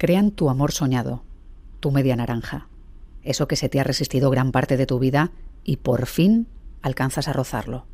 Crean 0.00 0.30
tu 0.30 0.48
amor 0.48 0.72
soñado, 0.72 1.24
tu 1.78 1.90
media 1.90 2.16
naranja, 2.16 2.68
eso 3.22 3.46
que 3.46 3.56
se 3.56 3.68
te 3.68 3.80
ha 3.80 3.84
resistido 3.84 4.30
gran 4.30 4.50
parte 4.50 4.78
de 4.78 4.86
tu 4.86 4.98
vida 4.98 5.30
y 5.62 5.76
por 5.76 6.06
fin 6.06 6.46
alcanzas 6.80 7.28
a 7.28 7.34
rozarlo. 7.34 7.84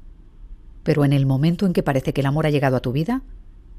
Pero 0.85 1.05
en 1.05 1.13
el 1.13 1.27
momento 1.27 1.67
en 1.67 1.73
que 1.73 1.83
parece 1.83 2.13
que 2.13 2.21
el 2.21 2.29
amor 2.29 2.47
ha 2.47 2.51
llegado 2.51 2.77
a 2.77 2.81
tu 2.81 2.93
vida, 2.93 3.23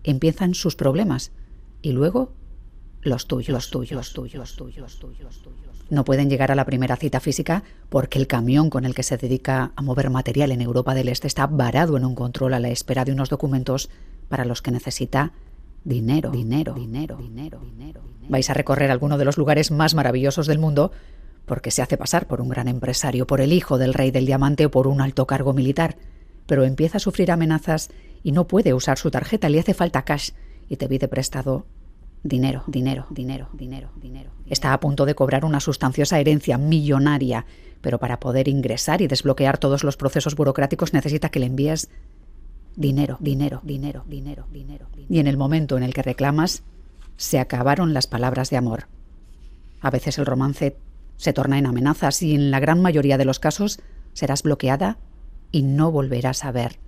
empiezan 0.04 0.56
sus 0.56 0.76
problemas 0.76 1.32
y 1.82 1.94
luego 1.94 2.34
los 3.02 3.28
tuyos, 3.28 3.48
los 3.48 3.72
tuyos, 3.72 3.94
los 3.94 4.12
tuyos, 4.12 4.36
los 4.36 4.58
tuyos, 4.58 4.82
los 4.82 5.00
tuyos. 5.00 5.42
No 5.90 6.04
pueden 6.04 6.30
llegar 6.30 6.52
a 6.52 6.56
la 6.56 6.66
primera 6.66 6.98
cita 6.98 7.22
física 7.22 7.64
porque 7.88 8.20
el 8.20 8.28
camión 8.28 8.70
con 8.70 8.84
el 8.84 8.94
que 8.94 9.04
se 9.04 9.16
dedica 9.16 9.72
a 9.78 9.82
mover 9.82 10.10
material 10.10 10.52
en 10.52 10.60
Europa 10.60 10.96
del 10.96 11.08
Este 11.08 11.28
está 11.28 11.48
varado 11.48 11.96
en 11.96 12.04
un 12.04 12.14
control 12.14 12.56
a 12.56 12.60
la 12.60 12.68
espera 12.68 13.06
de 13.06 13.14
unos 13.14 13.30
documentos 13.30 13.90
para 14.28 14.44
los 14.44 14.62
que 14.62 14.72
necesita 14.72 15.32
dinero, 15.84 16.32
dinero, 16.32 16.74
dinero, 16.74 17.18
dinero, 17.18 17.60
dinero. 17.60 18.02
Vais 18.30 18.50
a 18.50 18.54
recorrer 18.54 18.92
alguno 18.92 19.18
de 19.18 19.26
los 19.26 19.38
lugares 19.38 19.72
más 19.72 19.96
maravillosos 19.96 20.48
del 20.48 20.60
mundo 20.60 20.92
porque 21.46 21.72
se 21.72 21.82
hace 21.82 21.98
pasar 21.98 22.28
por 22.28 22.42
un 22.42 22.50
gran 22.50 22.68
empresario, 22.68 23.26
por 23.26 23.40
el 23.40 23.54
hijo 23.54 23.78
del 23.78 23.94
rey 23.94 24.12
del 24.12 24.26
diamante 24.26 24.66
o 24.66 24.72
por 24.72 24.86
un 24.86 25.00
alto 25.00 25.26
cargo 25.26 25.54
militar, 25.54 25.96
pero 26.46 26.66
empieza 26.66 26.98
a 26.98 27.00
sufrir 27.00 27.32
amenazas 27.32 27.90
y 28.22 28.34
no 28.34 28.48
puede 28.48 28.74
usar 28.74 28.98
su 28.98 29.12
tarjeta, 29.12 29.48
le 29.48 29.60
hace 29.60 29.74
falta 29.74 30.04
cash 30.04 30.32
y 30.68 30.76
te 30.76 30.90
pide 30.90 31.08
prestado 31.08 31.66
dinero, 32.24 32.64
dinero, 32.68 33.06
dinero, 33.10 33.48
dinero, 33.54 33.90
dinero. 34.02 34.32
Está 34.46 34.74
a 34.74 34.80
punto 34.80 35.06
de 35.06 35.16
cobrar 35.16 35.46
una 35.46 35.62
sustanciosa 35.62 36.20
herencia 36.20 36.58
millonaria, 36.58 37.46
pero 37.82 38.00
para 38.00 38.20
poder 38.20 38.48
ingresar 38.50 39.02
y 39.02 39.08
desbloquear 39.08 39.58
todos 39.58 39.84
los 39.84 39.98
procesos 39.98 40.36
burocráticos 40.36 40.94
necesita 40.94 41.30
que 41.30 41.40
le 41.40 41.46
envíes 41.46 41.90
dinero, 42.78 43.18
dinero, 43.20 43.60
dinero, 43.64 44.06
dinero, 44.08 44.46
dinero. 44.52 44.88
Y 45.10 45.20
en 45.20 45.28
el 45.28 45.36
momento 45.36 45.76
en 45.76 45.84
el 45.84 45.94
que 45.94 46.04
reclamas, 46.04 46.64
se 47.18 47.40
acabaron 47.40 47.94
las 47.94 48.08
palabras 48.08 48.50
de 48.50 48.58
amor. 48.58 48.88
A 49.82 49.90
veces 49.90 50.18
el 50.20 50.26
romance 50.26 50.78
se 51.18 51.34
torna 51.34 51.58
en 51.58 51.66
amenazas 51.66 52.22
y 52.22 52.36
en 52.36 52.52
la 52.52 52.60
gran 52.60 52.82
mayoría 52.82 53.18
de 53.18 53.26
los 53.26 53.40
casos 53.40 53.80
serás 54.14 54.44
bloqueada 54.44 54.98
y 55.52 55.64
no 55.64 55.92
volverás 55.92 56.46
a 56.46 56.52
ver 56.52 56.80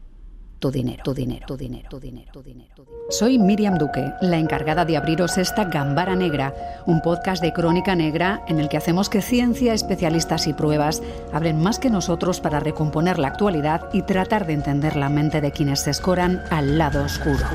tu 0.59 0.71
dinero, 0.71 1.03
tu 1.03 1.13
dinero, 1.13 1.45
tu 1.47 1.57
dinero, 1.57 1.87
tu 1.89 1.99
dinero, 1.99 2.31
tu 2.33 2.43
dinero. 2.43 2.69
Soy 3.09 3.39
Miriam 3.39 3.77
Duque, 3.77 4.13
la 4.21 4.37
encargada 4.37 4.83
de 4.83 4.97
abriros 4.97 5.37
esta 5.37 5.65
Gambara 5.65 6.15
Negra, 6.15 6.53
un 6.85 7.01
podcast 7.01 7.41
de 7.41 7.53
crónica 7.53 7.95
negra 7.95 8.43
en 8.47 8.59
el 8.59 8.67
que 8.67 8.75
hacemos 8.75 9.09
que 9.09 9.21
ciencia, 9.21 9.73
especialistas 9.73 10.47
y 10.47 10.53
pruebas 10.53 11.01
hablen 11.31 11.61
más 11.61 11.79
que 11.79 11.89
nosotros 11.89 12.41
para 12.41 12.59
recomponer 12.59 13.19
la 13.19 13.29
actualidad 13.29 13.89
y 13.93 14.01
tratar 14.01 14.45
de 14.45 14.53
entender 14.53 14.97
la 14.97 15.09
mente 15.09 15.39
de 15.39 15.51
quienes 15.51 15.79
se 15.79 15.91
escoran 15.91 16.43
al 16.51 16.77
lado 16.77 17.03
oscuro. 17.03 17.45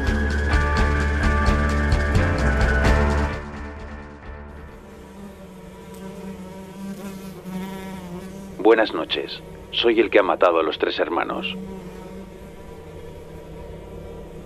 Buenas 8.58 8.94
noches. 8.94 9.42
Soy 9.72 10.00
el 10.00 10.08
que 10.08 10.20
ha 10.20 10.22
matado 10.22 10.58
a 10.58 10.62
los 10.62 10.78
tres 10.78 10.98
hermanos. 10.98 11.54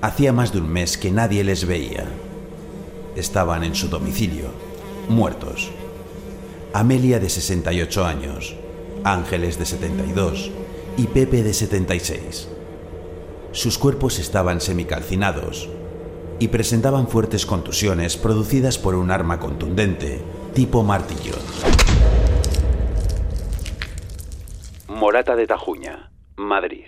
Hacía 0.01 0.33
más 0.33 0.53
de 0.53 0.61
un 0.61 0.69
mes 0.69 0.97
que 0.97 1.11
nadie 1.11 1.43
les 1.43 1.67
veía. 1.67 2.05
Estaban 3.17 3.65
en 3.65 3.75
su 3.75 3.89
domicilio, 3.89 4.47
muertos. 5.09 5.73
Amelia 6.73 7.19
de 7.19 7.29
68 7.29 8.05
años, 8.05 8.55
Ángeles 9.03 9.59
de 9.59 9.67
72 9.67 10.53
y 10.97 11.09
Pepe 11.09 11.43
de 11.43 11.53
76. 11.53 12.49
Sus 13.51 13.77
cuerpos 13.77 14.21
estaban 14.21 14.61
semicalcinados 14.61 15.69
y 16.39 16.47
presentaban 16.47 17.09
fuertes 17.09 17.45
contusiones 17.45 18.17
producidas 18.17 18.79
por 18.79 18.95
un 18.95 19.11
arma 19.11 19.41
contundente, 19.41 20.21
tipo 20.55 20.85
martillo. 20.85 21.35
Morata 24.87 25.35
de 25.35 25.49
Tajuña, 25.49 26.13
Madrid. 26.37 26.85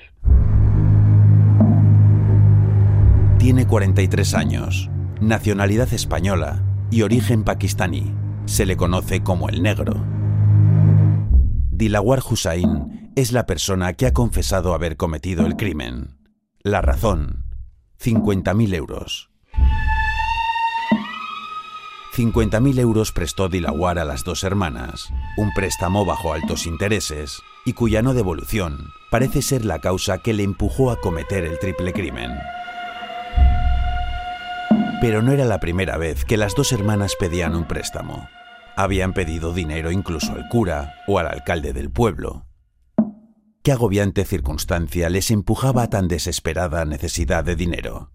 Tiene 3.41 3.67
43 3.67 4.35
años, 4.35 4.91
nacionalidad 5.19 5.91
española 5.95 6.63
y 6.91 7.01
origen 7.01 7.43
pakistaní. 7.43 8.15
Se 8.45 8.67
le 8.67 8.77
conoce 8.77 9.23
como 9.23 9.49
el 9.49 9.63
negro. 9.63 10.05
Dilawar 11.71 12.21
Hussain 12.21 13.11
es 13.17 13.33
la 13.33 13.47
persona 13.47 13.95
que 13.95 14.05
ha 14.05 14.13
confesado 14.13 14.75
haber 14.75 14.99
cometido 14.99 15.47
el 15.47 15.57
crimen. 15.57 16.19
La 16.63 16.83
razón, 16.83 17.47
50.000 17.99 18.75
euros. 18.75 19.31
50.000 22.15 22.79
euros 22.79 23.11
prestó 23.11 23.49
Dilawar 23.49 23.99
a 23.99 24.05
las 24.05 24.23
dos 24.23 24.45
hermanas, 24.45 25.09
un 25.39 25.51
préstamo 25.55 26.05
bajo 26.05 26.35
altos 26.35 26.67
intereses 26.67 27.41
y 27.65 27.73
cuya 27.73 28.03
no 28.03 28.13
devolución 28.13 28.91
parece 29.11 29.41
ser 29.41 29.65
la 29.65 29.79
causa 29.79 30.19
que 30.19 30.35
le 30.35 30.43
empujó 30.43 30.91
a 30.91 31.01
cometer 31.01 31.45
el 31.45 31.59
triple 31.59 31.95
crimen. 31.95 32.33
Pero 35.01 35.23
no 35.23 35.33
era 35.33 35.45
la 35.45 35.61
primera 35.61 35.97
vez 35.97 36.25
que 36.25 36.37
las 36.37 36.55
dos 36.55 36.73
hermanas 36.73 37.17
pedían 37.19 37.55
un 37.55 37.67
préstamo. 37.67 38.29
Habían 38.77 39.15
pedido 39.15 39.53
dinero 39.53 39.91
incluso 39.91 40.33
al 40.33 40.49
cura 40.49 40.95
o 41.07 41.19
al 41.19 41.27
alcalde 41.27 41.73
del 41.73 41.91
pueblo. 41.91 42.47
¿Qué 43.63 43.73
agobiante 43.73 44.25
circunstancia 44.25 45.11
les 45.11 45.31
empujaba 45.31 45.83
a 45.83 45.91
tan 45.91 46.09
desesperada 46.09 46.85
necesidad 46.85 47.45
de 47.45 47.57
dinero? 47.57 48.11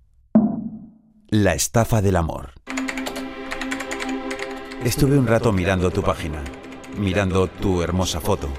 La 1.27 1.53
estafa 1.53 2.01
del 2.01 2.15
amor. 2.15 2.53
Estuve 4.83 5.17
un 5.17 5.27
rato 5.27 5.51
mirando 5.51 5.91
tu 5.91 6.03
página, 6.03 6.43
mirando 6.97 7.47
tu 7.47 7.81
hermosa 7.81 8.21
foto. 8.21 8.49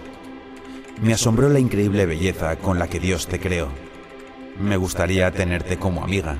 Me 1.01 1.13
asombró 1.13 1.49
la 1.49 1.59
increíble 1.59 2.07
belleza 2.07 2.57
con 2.57 2.79
la 2.79 2.89
que 2.89 3.01
Dios 3.01 3.27
te 3.27 3.39
creó. 3.39 3.69
Me 4.61 4.77
gustaría 4.77 5.31
tenerte 5.31 5.79
como 5.79 6.03
amiga. 6.03 6.37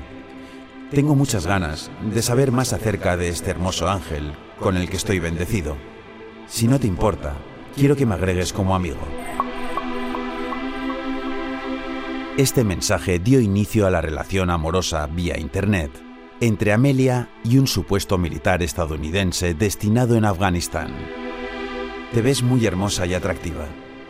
Tengo 0.91 1.15
muchas 1.15 1.45
ganas 1.45 1.91
de 2.01 2.21
saber 2.21 2.51
más 2.51 2.73
acerca 2.73 3.17
de 3.17 3.29
este 3.29 3.51
hermoso 3.51 3.89
ángel 3.89 4.33
con 4.59 4.77
el 4.77 4.89
que 4.89 4.97
estoy 4.97 5.19
bendecido. 5.19 5.77
Si 6.47 6.67
no 6.67 6.79
te 6.79 6.87
importa, 6.87 7.33
quiero 7.75 7.95
que 7.95 8.05
me 8.05 8.15
agregues 8.15 8.53
como 8.53 8.75
amigo. 8.75 9.01
Este 12.37 12.63
mensaje 12.63 13.19
dio 13.19 13.39
inicio 13.39 13.87
a 13.87 13.91
la 13.91 14.01
relación 14.01 14.49
amorosa 14.49 15.05
vía 15.07 15.39
Internet 15.39 15.91
entre 16.39 16.71
Amelia 16.71 17.29
y 17.43 17.57
un 17.57 17.67
supuesto 17.67 18.17
militar 18.17 18.61
estadounidense 18.61 19.53
destinado 19.53 20.15
en 20.15 20.25
Afganistán. 20.25 20.93
Te 22.13 22.21
ves 22.21 22.43
muy 22.43 22.65
hermosa 22.65 23.05
y 23.05 23.13
atractiva. 23.13 23.65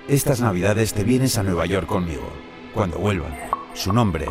Estas 0.07 0.41
navidades 0.41 0.93
te 0.93 1.03
vienes 1.03 1.37
a 1.37 1.43
Nueva 1.43 1.65
York 1.65 1.87
conmigo, 1.87 2.31
cuando 2.73 2.99
vuelva. 2.99 3.56
Su 3.77 3.93
nombre, 3.93 4.25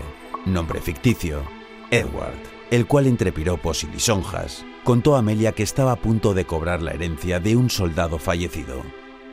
nombre 0.45 0.81
ficticio, 0.81 1.45
Edward, 1.93 2.35
el 2.73 2.89
cual 2.89 3.07
entre 3.07 3.31
piropos 3.31 3.85
y 3.85 3.87
lisonjas, 3.87 4.67
contó 4.83 5.15
a 5.15 5.21
Amelia 5.21 5.53
que 5.53 5.63
estaba 5.63 5.93
a 5.93 5.97
punto 5.97 6.35
de 6.35 6.45
cobrar 6.45 6.83
la 6.83 6.91
herencia 6.91 7.39
de 7.39 7.55
un 7.55 7.71
soldado 7.71 8.19
fallecido, 8.19 8.83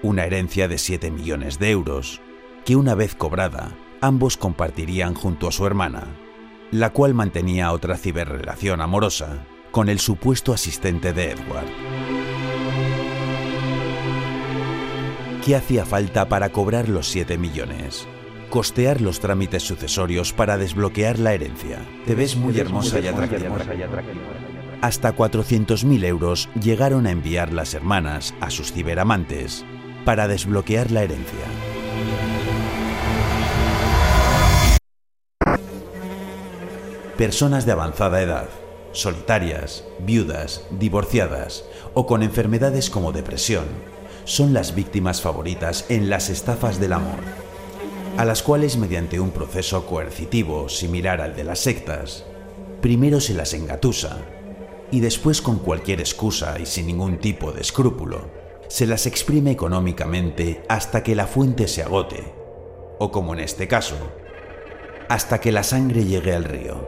una 0.03 0.25
herencia 0.25 0.67
de 0.67 0.77
7 0.77 1.09
millones 1.09 1.57
de 1.57 1.71
euros, 1.71 2.21
que 2.63 2.75
una 2.75 2.93
vez 2.93 3.15
cobrada, 3.15 3.75
ambos 4.01 4.37
compartirían 4.37 5.15
junto 5.15 5.47
a 5.47 5.51
su 5.51 5.65
hermana, 5.65 6.15
la 6.69 6.91
cual 6.91 7.15
mantenía 7.15 7.71
otra 7.71 7.97
ciberrelación 7.97 8.81
amorosa 8.81 9.47
con 9.71 9.89
el 9.89 9.97
supuesto 9.97 10.53
asistente 10.53 11.11
de 11.13 11.31
Edward. 11.31 11.67
¿Qué 15.43 15.55
hacía 15.55 15.87
falta 15.87 16.29
para 16.29 16.49
cobrar 16.49 16.87
los 16.87 17.09
7 17.09 17.39
millones? 17.39 18.07
Costear 18.53 19.01
los 19.01 19.19
trámites 19.19 19.63
sucesorios 19.63 20.31
para 20.31 20.59
desbloquear 20.59 21.17
la 21.17 21.33
herencia. 21.33 21.79
Te 22.05 22.13
ves 22.13 22.35
muy 22.35 22.59
hermosa 22.59 22.99
y 22.99 23.07
atractiva. 23.07 23.57
Hasta 24.79 25.15
400.000 25.15 26.05
euros 26.05 26.49
llegaron 26.61 27.07
a 27.07 27.09
enviar 27.09 27.51
las 27.51 27.73
hermanas 27.73 28.35
a 28.41 28.51
sus 28.51 28.71
ciberamantes 28.71 29.65
para 30.05 30.27
desbloquear 30.27 30.91
la 30.91 31.01
herencia. 31.01 31.39
Personas 37.17 37.65
de 37.65 37.71
avanzada 37.71 38.21
edad, 38.21 38.49
solitarias, 38.91 39.83
viudas, 39.97 40.63
divorciadas 40.69 41.65
o 41.95 42.05
con 42.05 42.21
enfermedades 42.21 42.91
como 42.91 43.13
depresión, 43.13 43.65
son 44.25 44.53
las 44.53 44.75
víctimas 44.75 45.23
favoritas 45.23 45.87
en 45.89 46.11
las 46.11 46.29
estafas 46.29 46.79
del 46.79 46.93
amor, 46.93 47.17
a 48.17 48.25
las 48.25 48.43
cuales 48.43 48.77
mediante 48.77 49.19
un 49.19 49.31
proceso 49.31 49.85
coercitivo 49.87 50.69
similar 50.69 51.19
al 51.19 51.35
de 51.35 51.43
las 51.43 51.59
sectas, 51.59 52.25
primero 52.81 53.19
se 53.19 53.33
las 53.33 53.53
engatusa 53.53 54.19
y 54.91 54.99
después 54.99 55.41
con 55.41 55.57
cualquier 55.57 55.99
excusa 55.99 56.59
y 56.59 56.67
sin 56.67 56.85
ningún 56.85 57.17
tipo 57.17 57.51
de 57.51 57.61
escrúpulo, 57.61 58.29
se 58.67 58.85
las 58.85 59.07
exprime 59.07 59.51
económicamente 59.51 60.63
hasta 60.69 61.01
que 61.01 61.15
la 61.15 61.25
fuente 61.25 61.67
se 61.67 61.81
agote, 61.81 62.23
o 62.99 63.11
como 63.11 63.33
en 63.33 63.39
este 63.39 63.67
caso, 63.67 63.95
hasta 65.09 65.41
que 65.41 65.51
la 65.51 65.63
sangre 65.63 66.05
llegue 66.05 66.33
al 66.33 66.43
río. 66.43 66.87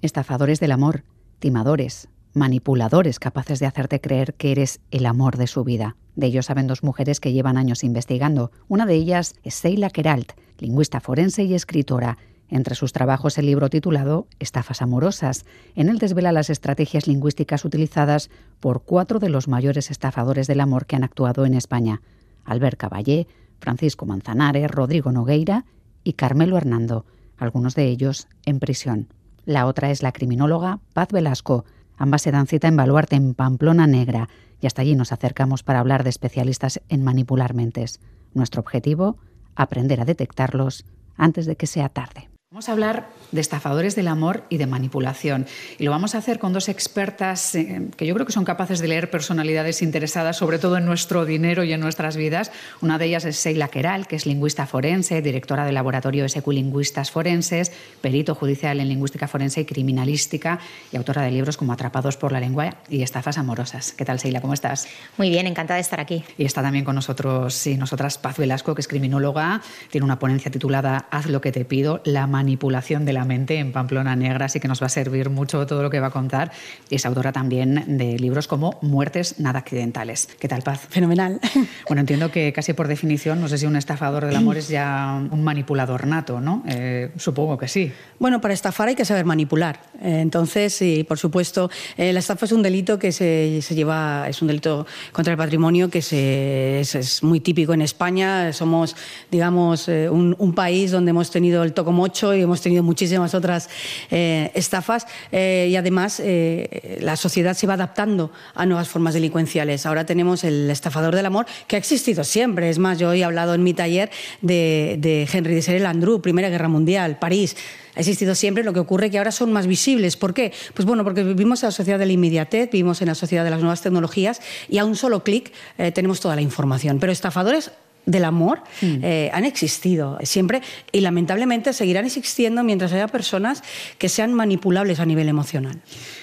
Estafadores 0.00 0.60
del 0.60 0.72
amor, 0.72 1.04
timadores, 1.38 2.08
manipuladores 2.34 3.18
capaces 3.18 3.60
de 3.60 3.66
hacerte 3.66 4.00
creer 4.00 4.34
que 4.34 4.52
eres 4.52 4.80
el 4.90 5.06
amor 5.06 5.36
de 5.36 5.46
su 5.46 5.64
vida. 5.64 5.96
De 6.16 6.26
ellos 6.26 6.46
saben 6.46 6.66
dos 6.66 6.82
mujeres 6.82 7.20
que 7.20 7.32
llevan 7.32 7.56
años 7.56 7.84
investigando. 7.84 8.50
Una 8.68 8.86
de 8.86 8.94
ellas 8.94 9.34
es 9.42 9.54
Seila 9.54 9.90
Keralt, 9.90 10.32
lingüista 10.58 11.00
forense 11.00 11.44
y 11.44 11.54
escritora. 11.54 12.18
Entre 12.48 12.74
sus 12.74 12.92
trabajos 12.92 13.38
el 13.38 13.46
libro 13.46 13.70
titulado 13.70 14.26
Estafas 14.38 14.82
amorosas. 14.82 15.46
En 15.74 15.88
él 15.88 15.98
desvela 15.98 16.32
las 16.32 16.50
estrategias 16.50 17.06
lingüísticas 17.06 17.64
utilizadas 17.64 18.28
por 18.60 18.82
cuatro 18.82 19.18
de 19.18 19.30
los 19.30 19.48
mayores 19.48 19.90
estafadores 19.90 20.46
del 20.46 20.60
amor 20.60 20.84
que 20.84 20.96
han 20.96 21.04
actuado 21.04 21.46
en 21.46 21.54
España. 21.54 22.02
Albert 22.44 22.78
Caballé, 22.78 23.26
Francisco 23.58 24.04
Manzanares, 24.04 24.70
Rodrigo 24.70 25.12
Nogueira 25.12 25.64
y 26.04 26.14
Carmelo 26.14 26.56
Hernando, 26.56 27.06
algunos 27.38 27.74
de 27.74 27.86
ellos 27.86 28.28
en 28.44 28.58
prisión. 28.58 29.08
La 29.44 29.66
otra 29.66 29.90
es 29.90 30.02
la 30.02 30.12
criminóloga 30.12 30.80
Paz 30.92 31.08
Velasco. 31.10 31.64
Ambas 32.02 32.22
se 32.22 32.32
dan 32.32 32.48
cita 32.48 32.66
en 32.66 32.74
Baluarte, 32.74 33.14
en 33.14 33.32
Pamplona 33.32 33.86
Negra, 33.86 34.28
y 34.60 34.66
hasta 34.66 34.82
allí 34.82 34.96
nos 34.96 35.12
acercamos 35.12 35.62
para 35.62 35.78
hablar 35.78 36.02
de 36.02 36.10
especialistas 36.10 36.82
en 36.88 37.04
manipular 37.04 37.54
mentes. 37.54 38.00
Nuestro 38.34 38.60
objetivo, 38.60 39.18
aprender 39.54 40.00
a 40.00 40.04
detectarlos 40.04 40.84
antes 41.16 41.46
de 41.46 41.54
que 41.54 41.68
sea 41.68 41.90
tarde. 41.90 42.31
Vamos 42.52 42.68
a 42.68 42.72
hablar 42.72 43.08
de 43.30 43.40
estafadores 43.40 43.96
del 43.96 44.08
amor 44.08 44.44
y 44.50 44.58
de 44.58 44.66
manipulación. 44.66 45.46
Y 45.78 45.84
lo 45.84 45.90
vamos 45.90 46.14
a 46.14 46.18
hacer 46.18 46.38
con 46.38 46.52
dos 46.52 46.68
expertas 46.68 47.54
eh, 47.54 47.88
que 47.96 48.04
yo 48.04 48.12
creo 48.12 48.26
que 48.26 48.32
son 48.34 48.44
capaces 48.44 48.80
de 48.80 48.88
leer 48.88 49.10
personalidades 49.10 49.80
interesadas, 49.80 50.36
sobre 50.36 50.58
todo 50.58 50.76
en 50.76 50.84
nuestro 50.84 51.24
dinero 51.24 51.64
y 51.64 51.72
en 51.72 51.80
nuestras 51.80 52.14
vidas. 52.14 52.52
Una 52.82 52.98
de 52.98 53.06
ellas 53.06 53.24
es 53.24 53.38
Seila 53.38 53.68
Keral, 53.68 54.06
que 54.06 54.16
es 54.16 54.26
lingüista 54.26 54.66
forense, 54.66 55.22
directora 55.22 55.64
del 55.64 55.76
laboratorio 55.76 56.28
SQ 56.28 56.46
Lingüistas 56.48 57.10
Forenses, 57.10 57.72
perito 58.02 58.34
judicial 58.34 58.80
en 58.80 58.88
lingüística 58.90 59.28
forense 59.28 59.62
y 59.62 59.64
criminalística 59.64 60.58
y 60.92 60.98
autora 60.98 61.22
de 61.22 61.30
libros 61.30 61.56
como 61.56 61.72
Atrapados 61.72 62.18
por 62.18 62.32
la 62.32 62.40
lengua 62.40 62.76
y 62.90 63.00
Estafas 63.00 63.38
amorosas. 63.38 63.92
¿Qué 63.92 64.04
tal, 64.04 64.20
Seila? 64.20 64.42
¿Cómo 64.42 64.52
estás? 64.52 64.88
Muy 65.16 65.30
bien, 65.30 65.46
encantada 65.46 65.76
de 65.76 65.82
estar 65.82 66.00
aquí. 66.00 66.22
Y 66.36 66.44
está 66.44 66.60
también 66.60 66.84
con 66.84 66.96
nosotros 66.96 67.66
y 67.66 67.78
nosotras 67.78 68.18
Paz 68.18 68.36
Velasco, 68.36 68.74
que 68.74 68.82
es 68.82 68.88
criminóloga, 68.88 69.62
tiene 69.90 70.04
una 70.04 70.18
ponencia 70.18 70.50
titulada 70.50 71.06
Haz 71.10 71.28
lo 71.28 71.40
que 71.40 71.50
te 71.50 71.64
pido, 71.64 72.02
la 72.04 72.26
manipulación 72.26 72.41
de 72.42 73.12
la 73.12 73.24
mente 73.24 73.58
en 73.58 73.72
Pamplona 73.72 74.16
Negra, 74.16 74.46
así 74.46 74.60
que 74.60 74.68
nos 74.68 74.82
va 74.82 74.86
a 74.86 74.90
servir 74.90 75.30
mucho 75.30 75.66
todo 75.66 75.82
lo 75.82 75.90
que 75.90 76.00
va 76.00 76.08
a 76.08 76.10
contar. 76.10 76.52
Y 76.90 76.96
es 76.96 77.06
autora 77.06 77.32
también 77.32 77.84
de 77.86 78.18
libros 78.18 78.48
como 78.48 78.78
Muertes 78.82 79.38
nada 79.38 79.60
accidentales. 79.60 80.28
¿Qué 80.38 80.48
tal, 80.48 80.62
Paz? 80.62 80.86
Fenomenal. 80.88 81.40
Bueno, 81.88 82.00
entiendo 82.00 82.30
que 82.30 82.52
casi 82.52 82.72
por 82.72 82.88
definición, 82.88 83.40
no 83.40 83.48
sé 83.48 83.58
si 83.58 83.66
un 83.66 83.76
estafador 83.76 84.24
del 84.24 84.36
amor 84.36 84.56
es 84.56 84.68
ya 84.68 85.20
un 85.30 85.42
manipulador 85.42 86.06
nato, 86.06 86.40
¿no? 86.40 86.62
Eh, 86.66 87.10
supongo 87.16 87.58
que 87.58 87.68
sí. 87.68 87.92
Bueno, 88.18 88.40
para 88.40 88.54
estafar 88.54 88.88
hay 88.88 88.94
que 88.94 89.04
saber 89.04 89.26
manipular. 89.26 89.80
Eh, 90.00 90.20
entonces, 90.20 90.72
sí, 90.72 91.04
por 91.06 91.18
supuesto, 91.18 91.70
eh, 91.96 92.12
la 92.12 92.20
estafa 92.20 92.46
es 92.46 92.52
un 92.52 92.62
delito 92.62 92.98
que 92.98 93.12
se, 93.12 93.60
lleva, 93.74 94.26
es 94.28 94.40
un 94.40 94.48
delito 94.48 94.86
contra 95.12 95.32
el 95.32 95.36
patrimonio 95.36 95.90
que 95.90 96.00
se, 96.00 96.80
es, 96.80 97.22
muy 97.22 97.40
típico 97.40 97.74
en 97.74 97.82
España. 97.82 98.52
Somos, 98.52 98.96
digamos, 99.30 99.88
un, 99.88 100.34
un 100.38 100.54
país 100.54 100.90
donde 100.90 101.10
hemos 101.10 101.30
tenido 101.30 101.62
el 101.62 101.72
tocomocho 101.74 102.31
y 102.34 102.42
hemos 102.42 102.60
tenido 102.60 102.82
muchísimas 102.82 103.34
otras 103.34 103.68
eh, 104.10 104.50
estafas 104.54 105.06
eh, 105.30 105.68
y 105.70 105.76
además 105.76 106.20
eh, 106.22 106.98
la 107.00 107.16
sociedad 107.16 107.54
se 107.54 107.66
va 107.66 107.74
adaptando 107.74 108.30
a 108.54 108.66
nuevas 108.66 108.88
formas 108.88 109.14
delincuenciales. 109.14 109.86
Ahora 109.86 110.06
tenemos 110.06 110.44
el 110.44 110.70
estafador 110.70 111.14
del 111.14 111.26
amor 111.26 111.46
que 111.66 111.76
ha 111.76 111.78
existido 111.78 112.24
siempre. 112.24 112.70
Es 112.70 112.78
más, 112.78 112.98
yo 112.98 113.10
hoy 113.10 113.20
he 113.20 113.24
hablado 113.24 113.54
en 113.54 113.62
mi 113.62 113.74
taller 113.74 114.10
de, 114.40 114.96
de 114.98 115.28
Henry 115.32 115.54
de 115.54 115.62
Serel 115.62 115.86
Andrew, 115.86 116.20
Primera 116.20 116.48
Guerra 116.48 116.68
Mundial, 116.68 117.18
París 117.18 117.56
ha 117.94 118.00
existido 118.00 118.34
siempre, 118.34 118.64
lo 118.64 118.72
que 118.72 118.80
ocurre 118.80 119.10
que 119.10 119.18
ahora 119.18 119.32
son 119.32 119.52
más 119.52 119.66
visibles. 119.66 120.16
¿Por 120.16 120.32
qué? 120.32 120.52
Pues 120.72 120.86
bueno, 120.86 121.04
porque 121.04 121.22
vivimos 121.22 121.62
en 121.62 121.66
la 121.66 121.72
sociedad 121.72 121.98
de 121.98 122.06
la 122.06 122.12
inmediatez, 122.12 122.70
vivimos 122.70 123.02
en 123.02 123.08
la 123.08 123.14
sociedad 123.14 123.44
de 123.44 123.50
las 123.50 123.60
nuevas 123.60 123.82
tecnologías 123.82 124.40
y 124.70 124.78
a 124.78 124.86
un 124.86 124.96
solo 124.96 125.22
clic 125.22 125.52
tenemos 125.92 126.18
toda 126.20 126.34
la 126.34 126.40
información. 126.40 126.98
Pero 127.00 127.12
estafadores 127.12 127.70
del 128.04 128.24
amor 128.24 128.60
mm. 128.80 128.98
eh, 129.02 129.30
han 129.32 129.44
existido 129.44 130.18
siempre 130.22 130.60
y 130.90 131.00
lamentablemente 131.00 131.72
seguirán 131.72 132.04
existiendo 132.04 132.64
mientras 132.64 132.92
haya 132.92 133.06
personas 133.08 133.62
que 133.98 134.08
sean 134.08 134.34
manipulables 134.34 134.98
a 135.00 135.06
nivel 135.06 135.28
emocional. 135.28 135.80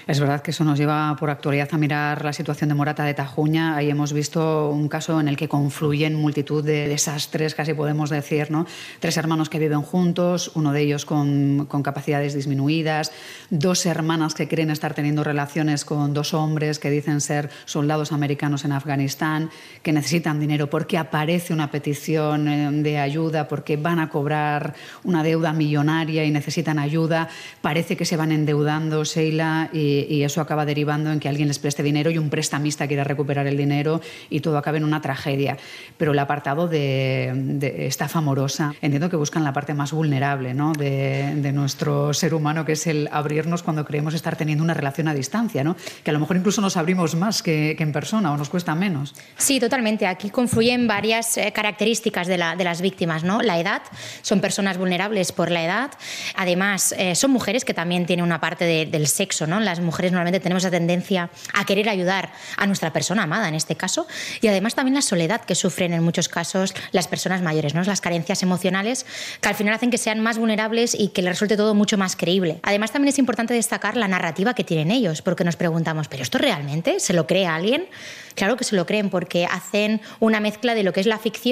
Es 0.08 0.20
verdad 0.20 0.42
que 0.42 0.52
eso 0.52 0.64
nos 0.64 0.80
lleva 0.80 1.16
por 1.20 1.30
actualidad 1.30 1.70
a 1.72 1.78
mirar 1.78 2.26
la 2.26 2.34
situación 2.34 2.70
de 2.70 2.76
Morata 2.76 3.04
de 3.04 3.14
Tajuña. 3.14 3.76
Ahí 3.76 3.90
hemos 3.90 4.12
visto 4.12 4.70
un 4.72 4.90
caso 4.90 5.20
en 5.20 5.28
el 5.28 5.38
que 5.38 5.48
confluyen 5.48 6.16
multitud 6.16 6.64
de 6.64 6.88
desastres, 6.88 7.54
casi 7.54 7.74
podemos 7.74 8.10
decir, 8.10 8.50
¿no? 8.50 8.66
Tres 9.00 9.18
hermanos 9.18 9.50
que 9.50 9.60
viven 9.60 9.82
juntos, 9.82 10.52
uno 10.56 10.74
de 10.74 10.82
ellos 10.82 11.06
con, 11.06 11.68
con 11.68 11.84
capacidades 11.84 12.34
disminuidas, 12.34 13.12
dos 13.52 13.86
hermanas 13.86 14.34
que 14.34 14.48
creen 14.48 14.72
estar 14.72 14.96
teniendo 14.96 15.24
relaciones 15.24 15.86
con 15.86 16.14
dos 16.14 16.34
hombres 16.34 16.80
que 16.80 16.90
dicen 16.90 17.22
ser 17.22 17.50
soldados 17.66 18.12
americanos 18.12 18.66
en 18.66 18.72
Afganistán, 18.72 19.52
que 19.84 19.94
necesitan 19.94 20.40
dinero 20.40 20.70
porque 20.70 20.98
aparece 20.98 21.54
una 21.54 21.69
petición 21.72 22.48
eh, 22.48 22.70
de 22.72 22.98
ayuda 22.98 23.48
porque 23.48 23.78
van 23.78 24.00
a 24.00 24.10
cobrar 24.10 24.74
una 25.04 25.24
deuda 25.24 25.54
millonaria 25.54 26.26
y 26.26 26.32
necesitan 26.32 26.80
ayuda. 26.80 27.30
Parece 27.62 27.98
que 27.98 28.06
se 28.06 28.18
van 28.18 28.32
endeudando, 28.32 29.04
Sheila, 29.04 29.70
y, 29.74 30.20
eso 30.20 30.42
acaba 30.42 30.66
derivando 30.66 31.12
en 31.12 31.20
que 31.20 31.30
alguien 31.30 31.48
les 31.48 31.60
preste 31.60 31.82
dinero 31.82 32.12
y 32.12 32.18
un 32.18 32.30
prestamista 32.30 32.88
quiera 32.88 33.04
recuperar 33.04 33.48
el 33.48 33.56
dinero 33.56 34.02
y 34.30 34.42
todo 34.42 34.58
acaba 34.58 34.78
en 34.78 34.84
una 34.84 35.02
tragedia. 35.02 35.58
Pero 35.98 36.12
el 36.12 36.20
apartado 36.20 36.68
de, 36.68 37.88
estafa 37.88 38.20
amorosa, 38.20 38.74
entiendo 38.82 39.10
que 39.10 39.16
buscan 39.16 39.44
la 39.44 39.54
parte 39.54 39.74
más 39.74 39.92
vulnerable 39.92 40.54
¿no? 40.54 40.74
de, 40.74 41.52
nuestro 41.54 42.14
ser 42.14 42.34
humano, 42.34 42.66
que 42.66 42.74
es 42.74 42.86
el 42.88 43.10
abrirnos 43.12 43.64
cuando 43.64 43.86
creemos 43.86 44.14
estar 44.14 44.36
teniendo 44.36 44.64
una 44.64 44.74
relación 44.74 45.08
a 45.08 45.14
distancia, 45.14 45.64
¿no? 45.64 45.76
que 46.04 46.12
a 46.12 46.14
lo 46.14 46.20
mejor 46.20 46.38
incluso 46.38 46.62
nos 46.62 46.78
abrimos 46.78 47.16
más 47.16 47.42
que, 47.42 47.76
en 47.80 47.92
persona 47.92 48.32
o 48.34 48.38
nos 48.38 48.50
cuesta 48.50 48.76
menos. 48.76 49.16
Sí, 49.38 49.60
totalmente. 49.60 50.06
Aquí 50.06 50.30
confluyen 50.30 50.88
varias 50.88 51.38
eh, 51.38 51.52
características 51.60 52.28
de, 52.28 52.38
las 52.38 52.80
víctimas, 52.80 53.26
¿no? 53.26 53.42
La 53.42 53.60
edad, 53.60 53.82
son 54.22 54.40
personas 54.40 54.78
vulnerables 54.78 55.34
por 55.34 55.52
la 55.52 55.62
edad. 55.62 55.92
Además, 56.36 56.96
eh, 56.98 57.16
son 57.16 57.32
mujeres 57.32 57.66
que 57.66 57.74
también 57.74 58.06
tienen 58.06 58.24
una 58.24 58.40
parte 58.40 58.86
del 58.86 59.08
sexo, 59.08 59.46
¿no? 59.46 59.60
Las 59.60 59.82
mujeres 59.82 60.14
normalmente 60.14 60.40
tenemos 60.40 60.64
la 60.64 60.72
tendencia 60.72 61.30
a 61.54 61.66
querer 61.66 61.90
ayudar 61.90 62.32
a 62.56 62.66
nuestra 62.66 62.94
persona 62.94 63.24
amada, 63.24 63.50
en 63.50 63.56
este 63.56 63.76
caso. 63.76 64.08
Y 64.40 64.48
además 64.48 64.74
también 64.74 64.96
la 64.96 65.02
soledad 65.02 65.42
que 65.42 65.54
sufren 65.54 65.92
en 65.92 66.02
muchos 66.02 66.30
casos 66.30 66.74
las 66.94 67.10
personas 67.10 67.42
mayores, 67.42 67.74
¿no? 67.74 67.84
Las 67.84 68.00
carencias 68.00 68.42
emocionales 68.42 69.06
que 69.42 69.50
al 69.50 69.56
final 69.56 69.74
hacen 69.74 69.92
que 69.92 69.98
sean 69.98 70.22
más 70.22 70.38
vulnerables 70.38 70.96
y 70.98 71.10
que 71.10 71.22
les 71.22 71.32
resulte 71.32 71.58
todo 71.58 71.76
mucho 71.76 71.98
más 71.98 72.16
creíble. 72.16 72.62
Además, 72.64 72.94
también 72.94 73.10
es 73.10 73.20
importante 73.20 73.54
destacar 73.54 73.98
la 73.98 74.08
narrativa 74.08 74.54
que 74.54 74.64
tienen 74.64 74.92
ellos, 74.92 75.22
porque 75.22 75.44
nos 75.44 75.58
preguntamos, 75.58 76.08
¿pero 76.08 76.24
esto 76.24 76.38
realmente 76.38 77.02
se 77.02 77.12
lo 77.12 77.28
cree 77.28 77.48
alguien? 77.48 77.90
Claro 78.40 78.56
que 78.56 78.64
se 78.64 78.78
lo 78.78 78.86
creen 78.86 79.10
porque 79.10 79.46
hacen 79.46 80.00
una 80.22 80.40
mezcla 80.40 80.74
de 80.74 80.84
lo 80.84 80.94
que 80.94 81.02
es 81.02 81.08
la 81.08 81.18
ficción, 81.18 81.49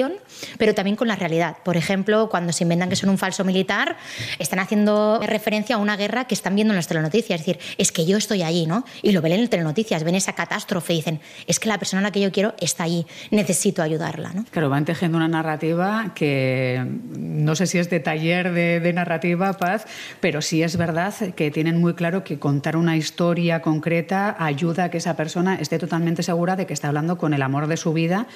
pero 0.58 0.74
también 0.74 0.96
con 0.96 1.08
la 1.08 1.16
realidad. 1.16 1.56
Por 1.64 1.76
ejemplo, 1.76 2.28
cuando 2.28 2.52
se 2.52 2.64
inventan 2.64 2.88
que 2.88 2.96
son 2.96 3.10
un 3.10 3.18
falso 3.18 3.44
militar, 3.44 3.96
están 4.38 4.58
haciendo 4.58 5.20
referencia 5.24 5.76
a 5.76 5.78
una 5.78 5.96
guerra 5.96 6.26
que 6.26 6.34
están 6.34 6.54
viendo 6.54 6.72
en 6.72 6.76
las 6.76 6.88
telenoticias. 6.88 7.40
Es 7.40 7.46
decir, 7.46 7.62
es 7.78 7.92
que 7.92 8.06
yo 8.06 8.16
estoy 8.16 8.42
allí, 8.42 8.66
¿no? 8.66 8.84
Y 9.02 9.12
lo 9.12 9.22
ven 9.22 9.32
en 9.32 9.40
las 9.42 9.50
telenoticias, 9.50 10.04
ven 10.04 10.14
esa 10.14 10.32
catástrofe 10.34 10.92
y 10.92 10.96
dicen, 10.96 11.20
es 11.46 11.58
que 11.58 11.68
la 11.68 11.78
persona 11.78 12.00
a 12.00 12.02
la 12.02 12.10
que 12.10 12.20
yo 12.20 12.32
quiero 12.32 12.54
está 12.60 12.84
allí, 12.84 13.06
necesito 13.30 13.82
ayudarla, 13.82 14.32
¿no? 14.32 14.44
Claro, 14.50 14.70
van 14.70 14.84
tejiendo 14.84 15.16
una 15.16 15.28
narrativa 15.28 16.12
que 16.14 16.84
no 17.16 17.54
sé 17.54 17.66
si 17.66 17.78
es 17.78 17.90
de 17.90 18.00
taller 18.00 18.52
de, 18.52 18.80
de 18.80 18.92
narrativa, 18.92 19.52
Paz, 19.54 19.86
pero 20.20 20.42
sí 20.42 20.62
es 20.62 20.76
verdad 20.76 21.14
que 21.34 21.50
tienen 21.50 21.80
muy 21.80 21.94
claro 21.94 22.24
que 22.24 22.38
contar 22.38 22.76
una 22.76 22.96
historia 22.96 23.62
concreta 23.62 24.36
ayuda 24.38 24.84
a 24.84 24.90
que 24.90 24.98
esa 24.98 25.16
persona 25.16 25.56
esté 25.56 25.78
totalmente 25.78 26.22
segura 26.22 26.56
de 26.56 26.66
que 26.66 26.74
está 26.74 26.88
hablando 26.88 27.18
con 27.18 27.34
el 27.34 27.42
amor 27.42 27.66
de 27.66 27.76
su 27.76 27.92
vida, 27.92 28.26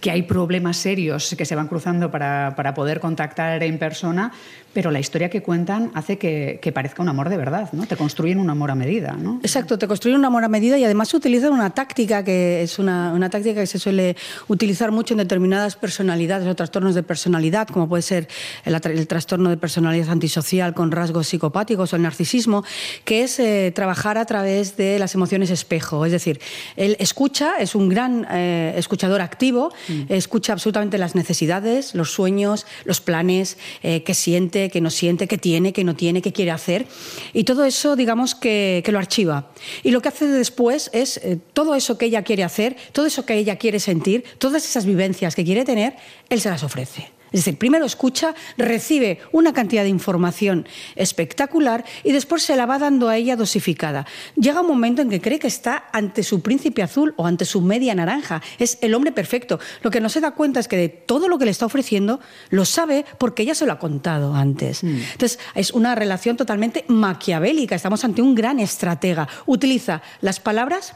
que 0.00 0.10
hay 0.10 0.22
problemas 0.22 0.76
serios 0.76 0.99
que 1.36 1.44
se 1.44 1.54
van 1.54 1.68
cruzando 1.68 2.10
para, 2.10 2.54
para, 2.56 2.74
poder 2.74 3.00
contactar 3.00 3.62
en 3.62 3.78
persona, 3.78 4.32
pero 4.72 4.90
la 4.90 5.00
historia 5.00 5.30
que 5.30 5.42
cuentan 5.42 5.90
hace 5.94 6.18
que, 6.18 6.58
que, 6.62 6.72
parezca 6.72 7.02
un 7.02 7.08
amor 7.08 7.28
de 7.28 7.36
verdad, 7.36 7.72
¿no? 7.72 7.86
Te 7.86 7.96
construyen 7.96 8.38
un 8.38 8.50
amor 8.50 8.70
a 8.70 8.74
medida, 8.74 9.12
¿no? 9.12 9.40
Exacto, 9.42 9.78
te 9.78 9.88
construyen 9.88 10.18
un 10.18 10.24
amor 10.24 10.44
a 10.44 10.48
medida 10.48 10.78
y 10.78 10.84
además 10.84 11.12
utilizan 11.14 11.52
una 11.52 11.70
táctica 11.70 12.24
que 12.24 12.62
es 12.62 12.78
una, 12.78 13.12
una 13.12 13.30
táctica 13.30 13.60
que 13.60 13.66
se 13.66 13.78
suele 13.78 14.16
utilizar 14.48 14.92
mucho 14.92 15.14
en 15.14 15.18
determinadas 15.18 15.76
personalidades 15.76 16.46
o 16.46 16.54
trastornos 16.54 16.94
de 16.94 17.02
personalidad, 17.02 17.68
como 17.68 17.88
puede 17.88 18.02
ser 18.02 18.28
el, 18.64 18.74
el 18.74 19.06
trastorno 19.06 19.50
de 19.50 19.56
personalidad 19.56 20.10
antisocial 20.10 20.74
con 20.74 20.90
rasgos 20.90 21.28
psicopáticos 21.28 21.92
o 21.92 21.96
el 21.96 22.02
narcisismo, 22.02 22.64
que 23.04 23.22
es 23.24 23.38
eh, 23.38 23.72
trabajar 23.74 24.18
a 24.18 24.24
través 24.24 24.76
de 24.76 24.98
las 24.98 25.14
emociones 25.14 25.50
espejo, 25.50 26.04
es 26.04 26.12
decir, 26.12 26.40
él 26.76 26.96
escucha, 26.98 27.58
es 27.58 27.74
un 27.74 27.88
gran 27.88 28.26
eh, 28.30 28.74
escuchador 28.76 29.20
activo, 29.20 29.72
mm. 29.88 30.02
escucha 30.08 30.52
absolutamente 30.52 30.98
las 30.98 31.14
necesidades, 31.14 31.94
los 31.94 32.12
sueños, 32.12 32.66
los 32.84 33.00
planes, 33.00 33.58
eh, 33.82 34.02
qué 34.02 34.14
siente, 34.14 34.59
qué 34.68 34.80
no 34.80 34.90
siente, 34.90 35.26
qué 35.26 35.38
tiene, 35.38 35.72
qué 35.72 35.84
no 35.84 35.96
tiene, 35.96 36.20
qué 36.20 36.32
quiere 36.32 36.50
hacer. 36.50 36.86
Y 37.32 37.44
todo 37.44 37.64
eso, 37.64 37.96
digamos, 37.96 38.34
que, 38.34 38.82
lo 38.90 38.98
archiva. 38.98 39.52
Y 39.82 39.92
lo 39.92 40.02
que 40.02 40.08
hace 40.08 40.26
después 40.26 40.90
es 40.92 41.18
eh, 41.18 41.38
todo 41.52 41.74
eso 41.74 41.96
que 41.96 42.06
ella 42.06 42.22
quiere 42.22 42.44
hacer, 42.44 42.76
todo 42.92 43.06
eso 43.06 43.24
que 43.24 43.34
ella 43.34 43.56
quiere 43.56 43.78
sentir, 43.78 44.24
todas 44.38 44.64
esas 44.64 44.84
vivencias 44.84 45.34
que 45.34 45.44
quiere 45.44 45.64
tener, 45.64 45.94
él 46.28 46.40
se 46.40 46.50
las 46.50 46.64
ofrece. 46.64 47.19
Es 47.32 47.40
decir, 47.40 47.58
primero 47.58 47.84
escucha, 47.84 48.34
recibe 48.56 49.18
una 49.32 49.52
cantidad 49.52 49.82
de 49.82 49.88
información 49.88 50.66
espectacular 50.96 51.84
y 52.02 52.12
después 52.12 52.42
se 52.42 52.56
la 52.56 52.66
va 52.66 52.78
dando 52.78 53.08
a 53.08 53.16
ella 53.16 53.36
dosificada. 53.36 54.06
Llega 54.36 54.60
un 54.60 54.66
momento 54.66 55.02
en 55.02 55.10
que 55.10 55.20
cree 55.20 55.38
que 55.38 55.46
está 55.46 55.84
ante 55.92 56.22
su 56.22 56.42
príncipe 56.42 56.82
azul 56.82 57.14
o 57.16 57.26
ante 57.26 57.44
su 57.44 57.60
media 57.60 57.94
naranja. 57.94 58.42
Es 58.58 58.78
el 58.80 58.94
hombre 58.94 59.12
perfecto. 59.12 59.60
Lo 59.82 59.90
que 59.90 60.00
no 60.00 60.08
se 60.08 60.20
da 60.20 60.32
cuenta 60.32 60.60
es 60.60 60.68
que 60.68 60.76
de 60.76 60.88
todo 60.88 61.28
lo 61.28 61.38
que 61.38 61.44
le 61.44 61.50
está 61.50 61.66
ofreciendo 61.66 62.20
lo 62.50 62.64
sabe 62.64 63.04
porque 63.18 63.42
ella 63.42 63.54
se 63.54 63.66
lo 63.66 63.72
ha 63.72 63.78
contado 63.78 64.34
antes. 64.34 64.82
Mm. 64.82 65.00
Entonces, 65.12 65.38
es 65.54 65.72
una 65.72 65.94
relación 65.94 66.36
totalmente 66.36 66.84
maquiavélica. 66.88 67.74
Estamos 67.74 68.04
ante 68.04 68.22
un 68.22 68.34
gran 68.34 68.60
estratega. 68.60 69.28
Utiliza 69.46 70.02
las 70.20 70.40
palabras 70.40 70.94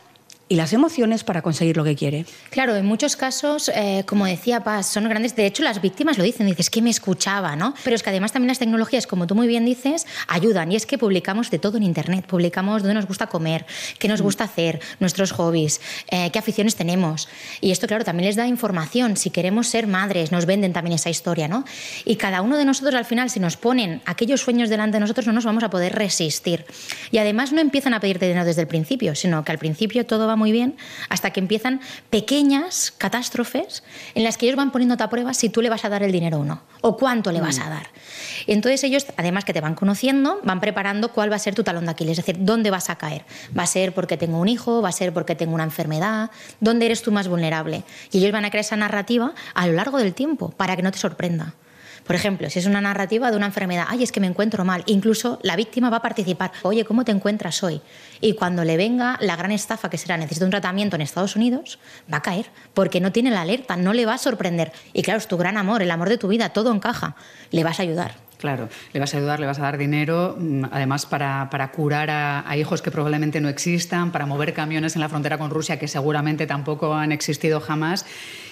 y 0.48 0.56
las 0.56 0.72
emociones 0.72 1.24
para 1.24 1.42
conseguir 1.42 1.76
lo 1.76 1.84
que 1.84 1.96
quiere. 1.96 2.26
Claro, 2.50 2.76
en 2.76 2.84
muchos 2.84 3.16
casos, 3.16 3.70
eh, 3.74 4.04
como 4.06 4.26
decía 4.26 4.62
Paz, 4.62 4.86
son 4.86 5.08
grandes. 5.08 5.34
De 5.36 5.46
hecho, 5.46 5.62
las 5.62 5.80
víctimas 5.80 6.18
lo 6.18 6.24
dicen, 6.24 6.46
dices 6.46 6.68
que 6.68 6.82
me 6.82 6.90
escuchaba, 6.90 7.56
¿no? 7.56 7.74
Pero 7.82 7.96
es 7.96 8.02
que 8.02 8.10
además 8.10 8.32
también 8.32 8.48
las 8.48 8.58
tecnologías, 8.58 9.06
como 9.06 9.26
tú 9.26 9.34
muy 9.34 9.46
bien 9.46 9.64
dices, 9.64 10.06
ayudan. 10.28 10.70
Y 10.70 10.76
es 10.76 10.86
que 10.86 10.98
publicamos 10.98 11.50
de 11.50 11.58
todo 11.58 11.78
en 11.78 11.82
Internet. 11.82 12.26
Publicamos 12.26 12.82
dónde 12.82 12.94
nos 12.94 13.06
gusta 13.06 13.26
comer, 13.26 13.64
qué 13.98 14.06
nos 14.08 14.20
mm. 14.20 14.24
gusta 14.24 14.44
hacer, 14.44 14.80
nuestros 15.00 15.32
hobbies, 15.32 15.80
eh, 16.10 16.30
qué 16.30 16.38
aficiones 16.38 16.76
tenemos. 16.76 17.28
Y 17.60 17.70
esto, 17.70 17.86
claro, 17.86 18.04
también 18.04 18.26
les 18.26 18.36
da 18.36 18.46
información. 18.46 19.16
Si 19.16 19.30
queremos 19.30 19.68
ser 19.68 19.86
madres, 19.86 20.30
nos 20.30 20.44
venden 20.44 20.72
también 20.72 20.94
esa 20.94 21.08
historia, 21.08 21.48
¿no? 21.48 21.64
Y 22.04 22.16
cada 22.16 22.42
uno 22.42 22.58
de 22.58 22.66
nosotros, 22.66 22.94
al 22.94 23.06
final, 23.06 23.30
si 23.30 23.40
nos 23.40 23.56
ponen 23.56 24.02
aquellos 24.04 24.42
sueños 24.42 24.68
delante 24.68 24.96
de 24.96 25.00
nosotros, 25.00 25.26
no 25.26 25.32
nos 25.32 25.44
vamos 25.44 25.64
a 25.64 25.70
poder 25.70 25.94
resistir. 25.94 26.66
Y 27.10 27.18
además 27.18 27.52
no 27.52 27.60
empiezan 27.60 27.94
a 27.94 28.00
pedirte 28.00 28.26
dinero 28.26 28.44
desde 28.44 28.60
el 28.60 28.68
principio, 28.68 29.14
sino 29.14 29.42
que 29.42 29.52
al 29.52 29.58
principio 29.58 30.04
todo 30.04 30.26
va 30.26 30.33
muy 30.36 30.52
bien 30.52 30.76
hasta 31.08 31.30
que 31.30 31.40
empiezan 31.40 31.80
pequeñas 32.10 32.92
catástrofes 32.96 33.82
en 34.14 34.24
las 34.24 34.38
que 34.38 34.46
ellos 34.46 34.56
van 34.56 34.72
poniéndote 34.72 35.02
a 35.02 35.10
prueba 35.10 35.34
si 35.34 35.48
tú 35.48 35.62
le 35.62 35.70
vas 35.70 35.84
a 35.84 35.88
dar 35.88 36.02
el 36.02 36.12
dinero 36.12 36.40
o 36.40 36.44
no, 36.44 36.62
o 36.80 36.96
cuánto 36.96 37.32
le 37.32 37.40
vas 37.40 37.58
a 37.58 37.66
mm. 37.66 37.70
dar. 37.70 37.86
Y 38.46 38.52
entonces 38.52 38.82
ellos, 38.84 39.06
además 39.16 39.44
que 39.44 39.52
te 39.52 39.60
van 39.60 39.74
conociendo, 39.74 40.40
van 40.42 40.60
preparando 40.60 41.12
cuál 41.12 41.30
va 41.30 41.36
a 41.36 41.38
ser 41.38 41.54
tu 41.54 41.64
talón 41.64 41.84
de 41.84 41.92
Aquiles, 41.92 42.18
es 42.18 42.24
decir, 42.24 42.44
dónde 42.44 42.70
vas 42.70 42.90
a 42.90 42.96
caer. 42.96 43.24
Va 43.56 43.62
a 43.62 43.66
ser 43.66 43.94
porque 43.94 44.16
tengo 44.16 44.38
un 44.38 44.48
hijo, 44.48 44.82
va 44.82 44.88
a 44.88 44.92
ser 44.92 45.12
porque 45.12 45.34
tengo 45.34 45.54
una 45.54 45.64
enfermedad, 45.64 46.30
dónde 46.60 46.86
eres 46.86 47.02
tú 47.02 47.12
más 47.12 47.28
vulnerable. 47.28 47.84
Y 48.10 48.18
ellos 48.18 48.32
van 48.32 48.44
a 48.44 48.50
crear 48.50 48.64
esa 48.64 48.76
narrativa 48.76 49.34
a 49.54 49.66
lo 49.66 49.74
largo 49.74 49.98
del 49.98 50.14
tiempo 50.14 50.50
para 50.50 50.76
que 50.76 50.82
no 50.82 50.92
te 50.92 50.98
sorprenda. 50.98 51.54
Por 52.06 52.14
ejemplo, 52.16 52.50
si 52.50 52.58
es 52.58 52.66
una 52.66 52.80
narrativa 52.82 53.30
de 53.30 53.37
una 53.37 53.46
enfermedad, 53.46 53.87
ay, 53.88 54.02
es 54.02 54.12
que 54.12 54.20
me 54.20 54.26
encuentro 54.26 54.64
mal, 54.64 54.82
incluso 54.87 55.38
la 55.42 55.56
víctima 55.56 55.88
va 55.88 55.99
a 55.99 56.02
participar, 56.02 56.52
oye, 56.62 56.84
¿cómo 56.84 57.04
te 57.04 57.12
encuentras 57.12 57.62
hoy? 57.62 57.80
Y 58.20 58.34
cuando 58.34 58.62
le 58.64 58.76
venga 58.76 59.16
la 59.20 59.37
gran 59.37 59.52
estafa 59.52 59.88
que 59.88 59.96
será 59.96 60.16
necesito 60.16 60.44
un 60.44 60.50
tratamiento 60.50 60.96
en 60.96 61.02
Estados 61.02 61.34
Unidos, 61.34 61.78
va 62.12 62.18
a 62.18 62.23
caer, 62.23 62.46
porque 62.75 63.00
no 63.00 63.11
tiene 63.11 63.30
la 63.30 63.40
alerta, 63.40 63.76
no 63.76 63.94
le 63.94 64.04
va 64.04 64.14
a 64.14 64.18
sorprender. 64.18 64.73
Y 64.92 65.02
claro, 65.02 65.18
es 65.18 65.28
tu 65.28 65.38
gran 65.38 65.56
amor, 65.56 65.82
el 65.82 65.90
amor 65.90 66.11
de 66.11 66.18
tu 66.18 66.28
vida, 66.28 66.50
todo 66.50 66.73
encaja, 66.73 67.16
le 67.50 67.64
vas 67.64 67.80
a 67.80 67.82
ayudar. 67.82 68.24
Claro, 68.38 68.68
le 68.92 69.00
vas 69.00 69.14
a 69.14 69.18
ayudar, 69.18 69.40
le 69.40 69.46
vas 69.46 69.58
a 69.58 69.62
dar 69.62 69.78
dinero, 69.78 70.36
mm, 70.38 70.64
además 70.70 71.06
para, 71.06 71.48
curar 71.74 72.10
a, 72.10 72.56
hijos 72.56 72.82
que 72.82 72.90
probablemente 72.90 73.40
no 73.40 73.48
existan, 73.48 74.12
para 74.12 74.26
mover 74.26 74.52
camiones 74.52 74.96
en 74.96 75.00
la 75.00 75.08
frontera 75.08 75.38
con 75.38 75.50
Rusia 75.50 75.78
que 75.78 75.88
seguramente 75.88 76.46
tampoco 76.46 76.94
han 76.94 77.12
existido 77.12 77.60
jamás. 77.60 78.04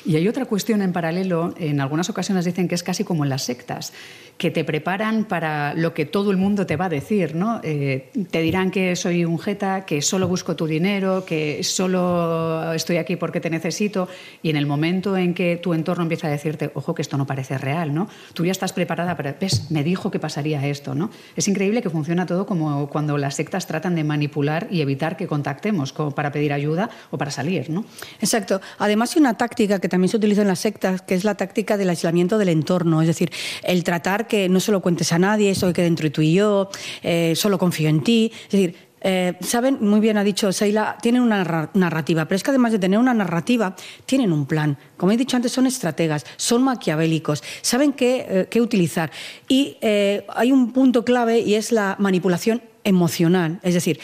Y 0.05 0.17
hay 0.17 0.27
otra 0.29 0.47
cuestión 0.47 0.83
en 0.83 0.93
paralelo, 0.93 1.55
en 1.59 1.81
algunas 1.81 2.11
ocasiones 2.11 2.45
dicen 2.45 2.69
que 2.69 2.75
es 2.75 2.83
casi 2.83 3.05
como 3.05 3.25
en 3.25 3.31
las 3.31 3.43
sectas, 3.43 3.93
que 4.37 4.51
te 4.51 4.65
preparan 4.65 5.25
para 5.25 5.75
lo 5.75 5.95
que 5.95 6.07
todo 6.07 6.31
el 6.31 6.37
mundo 6.37 6.67
te 6.67 6.77
va 6.77 6.87
a 6.87 6.89
decir, 6.89 7.37
¿no? 7.37 7.61
Eh, 7.63 8.11
te 8.31 8.41
dirán 8.41 8.71
que 8.71 8.97
soy 8.97 9.25
un 9.25 9.39
jeta, 9.39 9.85
que 9.85 10.03
solo 10.03 10.27
busco 10.27 10.57
tu 10.57 10.67
dinero, 10.67 11.25
que 11.25 11.63
solo 11.63 12.73
estoy 12.73 12.97
aquí 12.97 13.17
porque 13.17 13.41
te 13.41 13.51
necesito, 13.51 14.09
y 14.43 14.51
en 14.51 14.57
el 14.57 14.67
momento 14.67 15.17
en 15.17 15.35
que 15.35 15.57
tu 15.57 15.75
entorno 15.75 16.03
empieza 16.03 16.27
a 16.27 16.31
decirte, 16.31 16.71
ojo, 16.75 16.95
que 16.95 17.03
esto 17.03 17.17
no 17.17 17.27
parece 17.27 17.59
real, 17.59 17.95
¿no? 17.95 18.09
Tú 18.35 18.45
ya 18.45 18.53
estás 18.53 18.73
preparada 18.73 19.17
para, 19.17 19.37
ves, 19.41 19.71
me 19.73 19.83
dijo 19.83 20.11
que 20.11 20.19
pasaría 20.19 20.67
esto, 20.67 20.95
¿no? 20.95 21.11
Es 21.37 21.49
increíble 21.49 21.83
que 21.83 21.91
funciona 21.91 22.27
todo 22.27 22.47
como 22.47 22.89
cuando 22.89 23.19
las 23.19 23.35
sectas 23.35 23.67
tratan 23.67 23.95
de 23.95 24.05
manipular 24.05 24.69
y 24.71 24.81
evitar 24.81 25.17
que 25.17 25.27
contactemos 25.27 25.93
como 25.93 26.13
para 26.13 26.31
pedir 26.31 26.53
ayuda 26.53 26.91
o 27.11 27.19
para 27.19 27.31
salir, 27.31 27.71
¿no? 27.71 27.85
Exacto. 28.21 28.61
Además 28.79 29.17
hay 29.17 29.21
una 29.21 29.37
táctica 29.37 29.81
que 29.81 29.89
también 29.89 30.09
se 30.09 30.17
utiliza 30.17 30.43
en 30.43 30.49
las 30.49 30.61
sectas, 30.61 31.03
que 31.03 31.15
es 31.15 31.25
la 31.25 31.35
táctica 31.35 31.77
del 31.77 31.91
aislamiento 31.91 32.39
del 32.39 32.51
entorno, 32.51 33.01
es 33.01 33.09
decir, 33.09 33.33
el 33.65 33.83
tratar 33.85 34.27
que 34.27 34.49
no 34.49 34.61
se 34.61 34.73
lo 34.73 34.81
cuentes 34.81 35.13
a 35.13 35.19
nadie, 35.19 35.51
eso 35.51 35.73
que 35.73 35.83
dentro 35.83 36.05
de 36.05 36.11
tú 36.11 36.23
y 36.23 36.35
yo, 36.35 36.69
eh, 37.03 37.33
solo 37.37 37.59
confío 37.59 37.89
en 37.89 38.03
ti, 38.03 38.31
es 38.33 38.51
decir, 38.51 38.92
eh, 39.03 39.35
saben, 39.41 39.79
muy 39.81 40.01
bien 40.01 40.17
ha 40.17 40.25
dicho 40.25 40.53
Seila, 40.53 40.97
tienen 41.03 41.23
una 41.23 41.69
narrativa, 41.75 42.25
pero 42.25 42.37
es 42.37 42.43
que 42.43 42.51
además 42.51 42.73
de 42.73 42.79
tener 42.79 42.99
una 42.99 43.13
narrativa, 43.13 43.75
tienen 44.07 44.33
un 44.33 44.47
plan. 44.47 44.79
Como 44.97 45.13
he 45.13 45.17
dicho 45.17 45.37
antes, 45.37 45.53
son 45.53 45.67
estrategas, 45.67 46.25
son 46.37 46.63
maquiavélicos, 46.63 47.43
saben 47.63 47.93
qué, 47.93 48.47
eh, 48.51 48.61
utilizar. 48.61 49.11
Y 49.49 49.77
eh, 49.81 50.25
hay 50.29 50.53
un 50.53 50.73
punto 50.73 51.05
clave 51.05 51.41
y 51.41 51.55
es 51.55 51.73
la 51.73 51.97
manipulación 51.99 52.63
emocional. 52.85 53.59
Es 53.63 53.75
decir, 53.75 53.99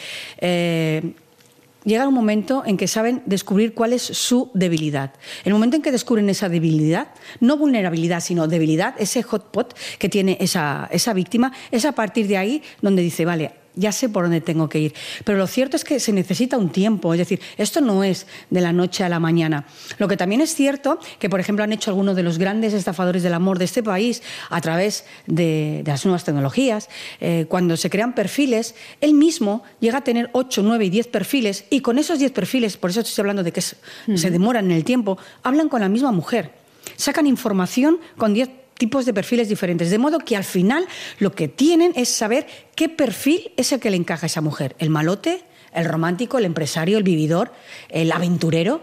llega 1.85 2.07
un 2.07 2.13
momento 2.13 2.63
en 2.65 2.75
que 2.75 2.87
saben 2.87 3.21
descubrir 3.25 3.73
cuál 3.73 3.93
es 3.93 4.01
su 4.01 4.51
debilidad. 4.53 5.13
El 5.45 5.53
momento 5.53 5.77
en 5.77 5.81
que 5.81 5.91
descubren 5.91 6.29
esa 6.29 6.49
debilidad, 6.49 7.09
no 7.39 7.57
vulnerabilidad, 7.57 8.19
sino 8.19 8.47
debilidad, 8.47 8.95
ese 8.99 9.23
hotpot 9.23 9.75
que 9.97 10.09
tiene 10.09 10.37
esa, 10.41 10.89
esa 10.91 11.13
víctima, 11.13 11.53
es 11.71 11.85
a 11.85 11.93
partir 11.93 12.27
de 12.27 12.37
ahí 12.37 12.63
donde 12.81 13.01
dice, 13.01 13.23
vale, 13.25 13.58
ya 13.79 13.91
sé 13.91 14.09
por 14.09 14.23
dónde 14.25 14.41
tengo 14.41 14.67
que 14.69 14.79
ir. 14.79 14.93
Pero 15.23 15.37
lo 15.37 15.47
cierto 15.47 15.77
es 15.77 15.83
que 15.83 15.99
se 15.99 16.11
necesita 16.11 16.57
un 16.57 16.69
tiempo, 16.69 17.13
es 17.13 17.19
decir, 17.19 17.39
esto 17.57 17.81
no 17.81 18.03
es 18.03 18.27
de 18.49 18.61
la 18.61 18.73
noche 18.73 19.03
a 19.03 19.09
la 19.09 19.19
mañana. 19.19 19.65
Lo 19.97 20.07
que 20.07 20.17
también 20.17 20.41
es 20.41 20.53
cierto, 20.53 20.99
que 21.17 21.29
por 21.29 21.39
ejemplo 21.39 21.63
han 21.63 21.71
hecho 21.71 21.89
algunos 21.89 22.15
de 22.15 22.23
los 22.23 22.37
grandes 22.37 22.73
estafadores 22.73 23.23
del 23.23 23.33
amor 23.33 23.57
de 23.57 23.65
este 23.65 23.81
país 23.81 24.21
a 24.49 24.59
través 24.61 25.05
de, 25.25 25.83
las 25.85 26.05
nuevas 26.05 26.25
tecnologías, 26.25 26.89
eh, 27.21 27.45
cuando 27.47 27.77
se 27.77 27.89
crean 27.89 28.13
perfiles, 28.13 28.75
él 29.01 29.13
mismo 29.13 29.63
llega 29.79 29.99
a 29.99 30.01
tener 30.01 30.29
8, 30.33 30.61
9 30.63 30.85
y 30.85 30.89
10 30.89 31.07
perfiles 31.07 31.65
y 31.69 31.79
con 31.79 31.97
esos 31.97 32.19
10 32.19 32.31
perfiles, 32.31 32.77
por 32.77 32.89
eso 32.89 32.99
estoy 32.99 33.21
hablando 33.23 33.43
de 33.43 33.53
que 33.53 33.61
se 33.61 34.31
demoran 34.31 34.65
en 34.65 34.71
el 34.71 34.83
tiempo, 34.83 35.17
hablan 35.41 35.69
con 35.69 35.81
la 35.81 35.89
misma 35.89 36.11
mujer. 36.11 36.51
Sacan 36.95 37.27
información 37.27 37.99
con 38.17 38.33
10 38.33 38.49
tipos 38.79 39.05
de 39.05 39.13
perfiles 39.13 39.49
diferentes. 39.49 39.91
De 39.91 39.99
modo 39.99 40.19
que 40.19 40.35
al 40.35 40.45
final 40.45 40.87
lo 41.19 41.33
que 41.33 41.47
tienen 41.47 41.91
es 41.95 42.09
saber 42.09 42.47
qué 42.75 42.89
perfil 42.89 43.51
es 43.57 43.71
el 43.73 43.79
que 43.79 43.91
le 43.91 43.97
encaja 43.97 44.25
a 44.25 44.31
esa 44.31 44.41
mujer. 44.41 44.75
El 44.79 44.89
malote, 44.89 45.43
el 45.73 45.85
romántico, 45.85 46.39
el 46.39 46.45
empresario, 46.45 46.97
el 46.97 47.03
vividor, 47.03 47.51
el 47.89 48.11
aventurero. 48.11 48.81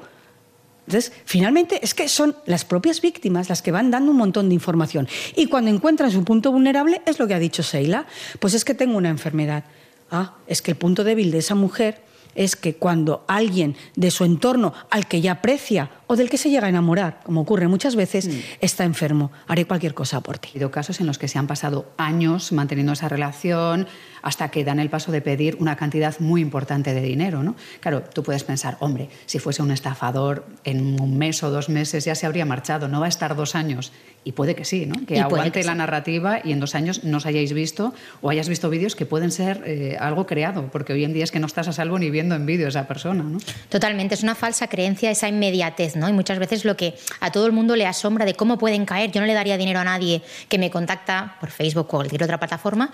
Entonces, 0.86 1.12
finalmente 1.24 1.80
es 1.82 1.94
que 1.94 2.08
son 2.08 2.36
las 2.44 2.64
propias 2.64 3.00
víctimas 3.00 3.48
las 3.48 3.62
que 3.62 3.72
van 3.72 3.90
dando 3.90 4.12
un 4.12 4.18
montón 4.18 4.50
de 4.50 4.54
información. 4.54 5.08
Y 5.34 5.46
cuando 5.46 5.70
encuentran 5.70 6.12
su 6.12 6.22
punto 6.22 6.52
vulnerable, 6.52 7.00
es 7.06 7.18
lo 7.18 7.26
que 7.26 7.34
ha 7.34 7.40
dicho 7.40 7.62
Seila, 7.62 8.06
pues 8.38 8.52
es 8.52 8.64
que 8.64 8.74
tengo 8.74 8.98
una 8.98 9.08
enfermedad. 9.08 9.64
Ah, 10.10 10.36
es 10.46 10.62
que 10.62 10.70
el 10.70 10.76
punto 10.76 11.02
débil 11.04 11.32
de 11.32 11.38
esa 11.38 11.56
mujer 11.56 12.02
es 12.36 12.54
que 12.54 12.76
cuando 12.76 13.24
alguien 13.26 13.76
de 13.96 14.10
su 14.10 14.24
entorno 14.24 14.74
al 14.90 15.08
que 15.08 15.20
ya 15.20 15.32
aprecia 15.32 15.90
o 16.06 16.16
del 16.16 16.30
que 16.30 16.38
se 16.38 16.50
llega 16.50 16.66
a 16.66 16.70
enamorar, 16.70 17.20
como 17.24 17.40
ocurre 17.40 17.68
muchas 17.68 17.96
veces, 17.96 18.28
mm. 18.28 18.40
está 18.60 18.84
enfermo, 18.84 19.32
haré 19.46 19.64
cualquier 19.64 19.94
cosa 19.94 20.20
por 20.20 20.38
ti. 20.38 20.48
Ha 20.48 20.50
habido 20.52 20.70
casos 20.70 21.00
en 21.00 21.06
los 21.06 21.18
que 21.18 21.28
se 21.28 21.38
han 21.38 21.46
pasado 21.46 21.92
años 21.96 22.52
manteniendo 22.52 22.92
esa 22.92 23.08
relación 23.08 23.86
hasta 24.22 24.48
que 24.50 24.64
dan 24.64 24.80
el 24.80 24.90
paso 24.90 25.12
de 25.12 25.20
pedir 25.20 25.56
una 25.60 25.76
cantidad 25.76 26.18
muy 26.20 26.40
importante 26.40 26.94
de 26.94 27.00
dinero. 27.00 27.42
¿no? 27.42 27.56
Claro, 27.80 28.02
tú 28.02 28.22
puedes 28.22 28.44
pensar, 28.44 28.76
hombre, 28.80 29.08
si 29.26 29.38
fuese 29.38 29.62
un 29.62 29.70
estafador 29.70 30.46
en 30.64 31.00
un 31.00 31.16
mes 31.16 31.42
o 31.42 31.50
dos 31.50 31.68
meses 31.68 32.04
ya 32.04 32.14
se 32.14 32.26
habría 32.26 32.44
marchado, 32.44 32.88
no 32.88 33.00
va 33.00 33.06
a 33.06 33.08
estar 33.08 33.36
dos 33.36 33.54
años. 33.54 33.92
Y 34.24 34.32
puede 34.32 34.56
que 34.56 34.64
sí, 34.64 34.86
¿no? 34.86 35.06
que 35.06 35.20
aguante 35.20 35.62
la 35.62 35.76
narrativa 35.76 36.40
y 36.42 36.50
en 36.50 36.58
dos 36.58 36.74
años 36.74 37.04
no 37.04 37.18
os 37.18 37.26
hayáis 37.26 37.52
visto 37.52 37.94
o 38.20 38.28
hayas 38.28 38.48
visto 38.48 38.68
vídeos 38.68 38.96
que 38.96 39.06
pueden 39.06 39.30
ser 39.30 39.62
eh, 39.64 39.96
algo 40.00 40.26
creado, 40.26 40.68
porque 40.72 40.92
hoy 40.92 41.04
en 41.04 41.12
día 41.12 41.22
es 41.22 41.30
que 41.30 41.38
no 41.38 41.46
estás 41.46 41.68
a 41.68 41.72
salvo 41.72 41.96
ni 41.96 42.10
viendo 42.10 42.34
en 42.34 42.44
vídeo 42.44 42.66
a 42.66 42.70
esa 42.70 42.88
persona. 42.88 43.22
¿no? 43.22 43.38
Totalmente, 43.68 44.16
es 44.16 44.24
una 44.24 44.34
falsa 44.34 44.66
creencia 44.66 45.12
esa 45.12 45.28
inmediatez, 45.28 45.94
Y 46.08 46.12
muchas 46.12 46.38
veces 46.38 46.64
lo 46.64 46.76
que 46.76 46.94
a 47.20 47.32
todo 47.32 47.46
el 47.46 47.52
mundo 47.52 47.76
le 47.76 47.86
asombra 47.86 48.24
de 48.24 48.34
cómo 48.34 48.58
pueden 48.58 48.84
caer. 48.84 49.10
Yo 49.10 49.20
no 49.20 49.26
le 49.26 49.34
daría 49.34 49.56
dinero 49.56 49.80
a 49.80 49.84
nadie 49.84 50.22
que 50.48 50.58
me 50.58 50.70
contacta 50.70 51.36
por 51.40 51.50
Facebook 51.50 51.86
o 51.86 51.88
cualquier 51.88 52.22
otra 52.22 52.38
plataforma, 52.38 52.92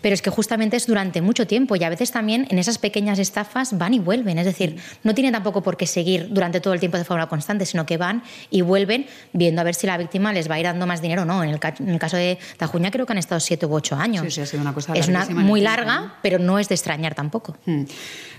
pero 0.00 0.14
es 0.14 0.22
que 0.22 0.30
justamente 0.30 0.76
es 0.76 0.86
durante 0.86 1.20
mucho 1.20 1.46
tiempo 1.46 1.76
y 1.76 1.84
a 1.84 1.88
veces 1.88 2.12
también 2.12 2.46
en 2.50 2.58
esas 2.58 2.78
pequeñas 2.78 3.18
estafas 3.18 3.76
van 3.76 3.94
y 3.94 3.98
vuelven. 3.98 4.38
Es 4.38 4.46
decir, 4.46 4.76
no 5.02 5.14
tiene 5.14 5.32
tampoco 5.32 5.62
por 5.62 5.76
qué 5.76 5.86
seguir 5.86 6.28
durante 6.30 6.60
todo 6.60 6.72
el 6.72 6.80
tiempo 6.80 6.96
de 6.98 7.04
forma 7.04 7.28
constante, 7.28 7.66
sino 7.66 7.84
que 7.84 7.96
van 7.96 8.22
y 8.50 8.62
vuelven 8.62 9.06
viendo 9.32 9.60
a 9.60 9.64
ver 9.64 9.74
si 9.74 9.86
la 9.86 9.98
víctima 9.98 10.32
les 10.32 10.48
va 10.50 10.54
a 10.54 10.60
ir 10.60 10.66
dando 10.66 10.86
más 10.86 11.02
dinero 11.02 11.22
o 11.22 11.24
no. 11.24 11.42
En 11.42 11.50
el, 11.50 11.58
caso 11.98 12.16
de 12.16 12.38
Tajuña 12.56 12.90
creo 12.90 13.06
que 13.06 13.12
han 13.12 13.18
estado 13.18 13.40
siete 13.40 13.66
u 13.66 13.74
ocho 13.74 13.96
años. 13.96 14.24
Sí, 14.24 14.30
sí, 14.30 14.40
ha 14.40 14.46
sido 14.46 14.62
una 14.62 14.72
cosa 14.72 14.94
Es 14.94 15.08
una 15.08 15.26
muy 15.26 15.60
larga, 15.60 16.14
pero 16.22 16.38
no 16.38 16.58
es 16.58 16.68
de 16.68 16.76
extrañar 16.76 17.14
tampoco. 17.14 17.56
Hmm. 17.66 17.84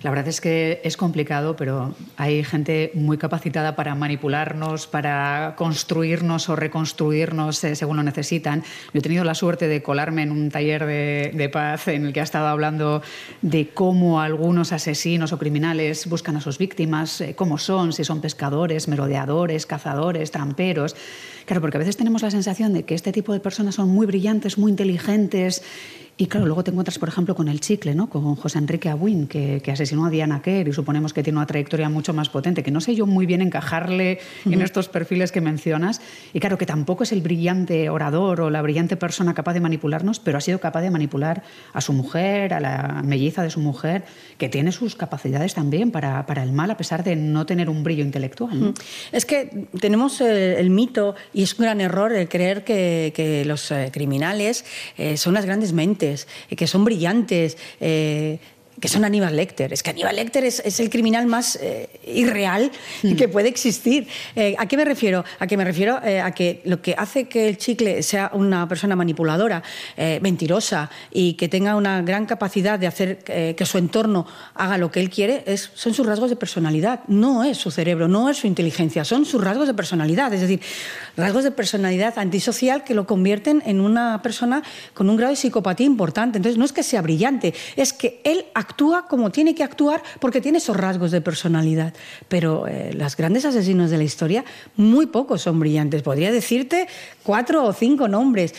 La 0.02 0.10
verdad 0.10 0.28
es 0.28 0.42
que 0.42 0.82
es 0.84 0.98
complicado, 0.98 1.56
pero 1.56 1.94
hay 2.18 2.44
gente 2.44 2.92
muy 2.96 3.18
capacitada 3.18 3.76
para 3.76 3.82
para 3.82 3.96
manipularnos, 3.96 4.86
para 4.86 5.56
construirnos 5.58 6.50
o 6.50 6.56
reconstruirnos 6.56 7.64
eh, 7.64 7.76
según 7.76 7.98
lo 7.98 8.04
necesitan. 8.04 8.62
Yo 8.94 9.00
he 9.00 9.02
tenido 9.02 9.24
la 9.24 9.34
suerte 9.34 9.68
de 9.68 9.82
colarme 9.82 10.22
en 10.22 10.32
un 10.32 10.52
taller 10.52 10.86
de, 10.86 11.50
en 11.88 12.06
el 12.06 12.14
que 12.14 12.20
ha 12.20 12.24
estado 12.24 12.48
hablando 12.48 13.02
de 13.42 13.70
cómo 13.70 14.22
algunos 14.22 14.72
asesinos 14.72 15.34
o 15.34 15.38
criminales 15.38 16.08
buscan 16.08 16.38
a 16.38 16.42
sus 16.42 16.58
víctimas, 16.58 17.22
eh, 17.22 17.36
cómo 17.36 17.58
son, 17.58 17.94
si 17.94 18.04
son 18.04 18.22
pescadores, 18.22 18.88
merodeadores, 18.88 19.66
cazadores, 19.66 20.32
tramperos. 20.32 20.96
Claro, 21.46 21.62
porque 21.62 21.78
a 21.78 21.80
veces 21.80 21.98
tenemos 21.98 22.22
la 22.22 22.32
sensación 22.32 22.74
de 22.74 22.84
que 22.84 22.96
este 22.96 23.12
tipo 23.12 23.34
de 23.34 23.40
personas 23.40 23.76
son 23.76 23.90
muy 23.90 24.06
brillantes, 24.06 24.58
muy 24.58 24.72
inteligentes 24.72 25.62
y 26.22 26.28
claro, 26.28 26.46
luego 26.46 26.64
te 26.64 26.70
encuentras, 26.70 27.00
por 27.00 27.10
ejemplo, 27.10 27.34
con 27.34 27.48
el 27.48 27.60
chicle, 27.62 27.96
¿no? 27.96 28.08
con 28.08 28.36
José 28.36 28.60
Enrique 28.60 28.90
Abuin, 28.90 29.26
que, 29.26 29.60
asesinó 29.72 30.06
a 30.06 30.12
Diana 30.12 30.44
Kerr 30.44 30.68
y 30.68 30.72
suponemos 30.72 31.14
que 31.14 31.24
tiene 31.24 31.40
una 31.40 31.48
trayectoria 31.48 31.90
mucho 31.90 32.14
más 32.14 32.30
potente, 32.30 32.62
que 32.62 32.70
no 32.70 32.80
sé 32.80 32.94
yo 32.94 33.08
muy 33.08 33.26
bien 33.26 33.42
encajarle 33.42 34.20
en 34.46 34.62
estos 34.62 34.88
perfiles 34.88 35.32
que 35.32 35.42
mencionas. 35.42 36.00
Y 36.32 36.40
claro, 36.40 36.60
que 36.60 36.68
tampoco 36.68 37.04
es 37.04 37.12
el 37.12 37.22
brillante 37.22 37.90
orador 37.90 38.42
o 38.42 38.50
la 38.52 38.62
brillante 38.62 38.98
persona 38.98 39.34
capaz 39.34 39.54
de 39.54 39.62
manipularnos, 39.62 40.20
pero 40.20 40.38
ha 40.38 40.42
sido 40.42 40.60
capaz 40.60 40.82
de 40.82 40.92
manipular 40.92 41.42
a 41.74 41.82
su 41.82 41.92
mujer, 41.92 42.54
a 42.54 42.60
la 42.60 43.02
melliza 43.04 43.42
de 43.42 43.50
su 43.50 43.60
mujer, 43.60 44.04
que 44.38 44.48
tiene 44.48 44.72
sus 44.72 44.96
capacidades 44.96 45.56
también 45.56 45.90
para, 45.90 46.28
para 46.28 46.44
el 46.44 46.52
mal, 46.52 46.70
a 46.70 46.78
pesar 46.78 47.04
de 47.04 47.16
no 47.16 47.48
tener 47.48 47.68
un 47.68 47.84
brillo 47.84 48.04
intelectual. 48.04 48.76
Es 49.12 49.26
que 49.26 49.68
tenemos 49.80 50.22
el, 50.22 50.70
mito, 50.70 51.16
y 51.34 51.44
es 51.44 51.58
un 51.58 51.64
gran 51.64 51.82
error 51.82 52.14
el 52.14 52.28
creer 52.28 52.64
que, 52.64 53.12
que 53.16 53.46
los 53.46 53.72
eh, 53.72 53.90
criminales 53.92 54.66
eh, 54.98 55.18
son 55.18 55.34
las 55.34 55.46
grandes 55.46 55.74
mentes 55.74 56.28
que 56.56 56.68
son 56.68 56.84
brillantes, 56.84 57.58
eh, 57.80 58.40
que 58.82 58.88
son 58.88 59.06
Aníbal 59.06 59.36
Lecter. 59.36 59.72
Es 59.72 59.84
que 59.84 59.92
Aníbal 59.92 60.18
Lecter 60.18 60.44
es, 60.44 60.80
el 60.80 60.90
criminal 60.90 61.28
más 61.28 61.58
eh, 61.62 61.90
irreal 62.06 62.72
hmm. 63.04 63.16
que 63.16 63.30
puede 63.30 63.48
existir. 63.48 64.08
Eh, 64.36 64.56
¿A 64.58 64.66
qué 64.66 64.76
me 64.76 64.84
refiero? 64.84 65.24
A 65.40 65.48
que 65.48 65.56
me 65.56 65.64
refiero 65.64 65.96
a 65.98 66.32
que 66.32 66.62
lo 66.66 66.82
que 66.82 66.96
hace 66.98 67.30
que 67.30 67.48
el 67.48 67.58
chicle 67.58 68.04
sea 68.04 68.32
una 68.34 68.68
persona 68.68 68.96
manipuladora, 68.96 69.62
mentirosa 70.22 70.90
y 71.12 71.34
que 71.34 71.48
tenga 71.48 71.76
una 71.76 72.02
gran 72.02 72.26
capacidad 72.26 72.80
de 72.80 72.88
hacer 72.88 73.20
que 73.20 73.66
su 73.66 73.78
entorno 73.78 74.26
haga 74.56 74.78
lo 74.78 74.92
que 74.92 75.00
él 75.00 75.10
quiere 75.10 75.44
es, 75.46 75.70
son 75.76 75.94
sus 75.94 76.06
rasgos 76.06 76.30
de 76.30 76.36
personalidad. 76.36 77.02
No 77.08 77.44
es 77.44 77.58
su 77.58 77.72
cerebro, 77.72 78.08
no 78.08 78.30
es 78.30 78.38
su 78.38 78.48
inteligencia, 78.48 79.06
son 79.06 79.26
sus 79.26 79.44
rasgos 79.44 79.68
de 79.68 79.74
personalidad. 79.74 80.34
Es 80.34 80.42
decir, 80.42 80.62
rasgos 81.16 81.44
de 81.44 81.52
personalidad 81.52 82.18
antisocial 82.18 82.84
que 82.84 82.96
lo 82.96 83.06
convierten 83.06 83.62
en 83.66 83.82
una 83.82 84.22
persona 84.22 84.64
con 84.94 85.10
un 85.10 85.18
grado 85.18 85.32
de 85.32 85.38
psicopatía 85.38 85.86
importante. 85.86 86.38
Entonces, 86.38 86.58
no 86.58 86.66
es 86.66 86.74
que 86.74 86.84
sea 86.84 87.02
brillante, 87.02 87.54
es 87.76 87.94
que 87.94 88.22
él 88.24 88.46
actúa 88.54 88.71
como 89.08 89.32
tiene 89.32 89.56
que 89.56 89.64
actuar 89.64 90.02
porque 90.20 90.42
tiene 90.42 90.58
esos 90.58 90.76
rasgos 90.76 91.12
de 91.12 91.22
personalidad. 91.22 91.94
Pero 92.28 92.68
eh, 92.68 92.94
los 92.94 93.16
grandes 93.16 93.46
asesinos 93.46 93.90
de 93.90 93.98
la 93.98 94.04
historia, 94.04 94.44
muy 94.76 95.08
pocos 95.08 95.42
son 95.42 95.60
brillantes. 95.60 96.02
Podría 96.02 96.32
decirte 96.32 96.88
cuatro 97.24 97.64
o 97.66 97.74
cinco 97.74 98.08
nombres. 98.08 98.54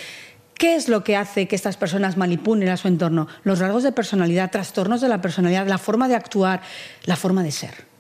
¿Qué 0.55 0.77
es 0.77 0.89
lo 0.89 1.03
que 1.03 1.17
hace 1.17 1.49
que 1.49 1.57
estas 1.57 1.77
personas 1.77 2.17
manipulen 2.17 2.69
a 2.69 2.77
su 2.77 2.87
entorno? 2.87 3.27
Los 3.43 3.59
rasgos 3.59 3.83
de 3.83 3.93
personalidad, 3.93 4.51
trastornos 4.51 5.01
de 5.01 5.09
la 5.09 5.21
personalidad, 5.21 5.67
la 5.67 5.79
forma 5.79 6.09
de 6.09 6.15
actuar, 6.15 6.63
la 7.05 7.17
forma 7.17 7.43
de 7.43 7.51
ser. 7.51 7.92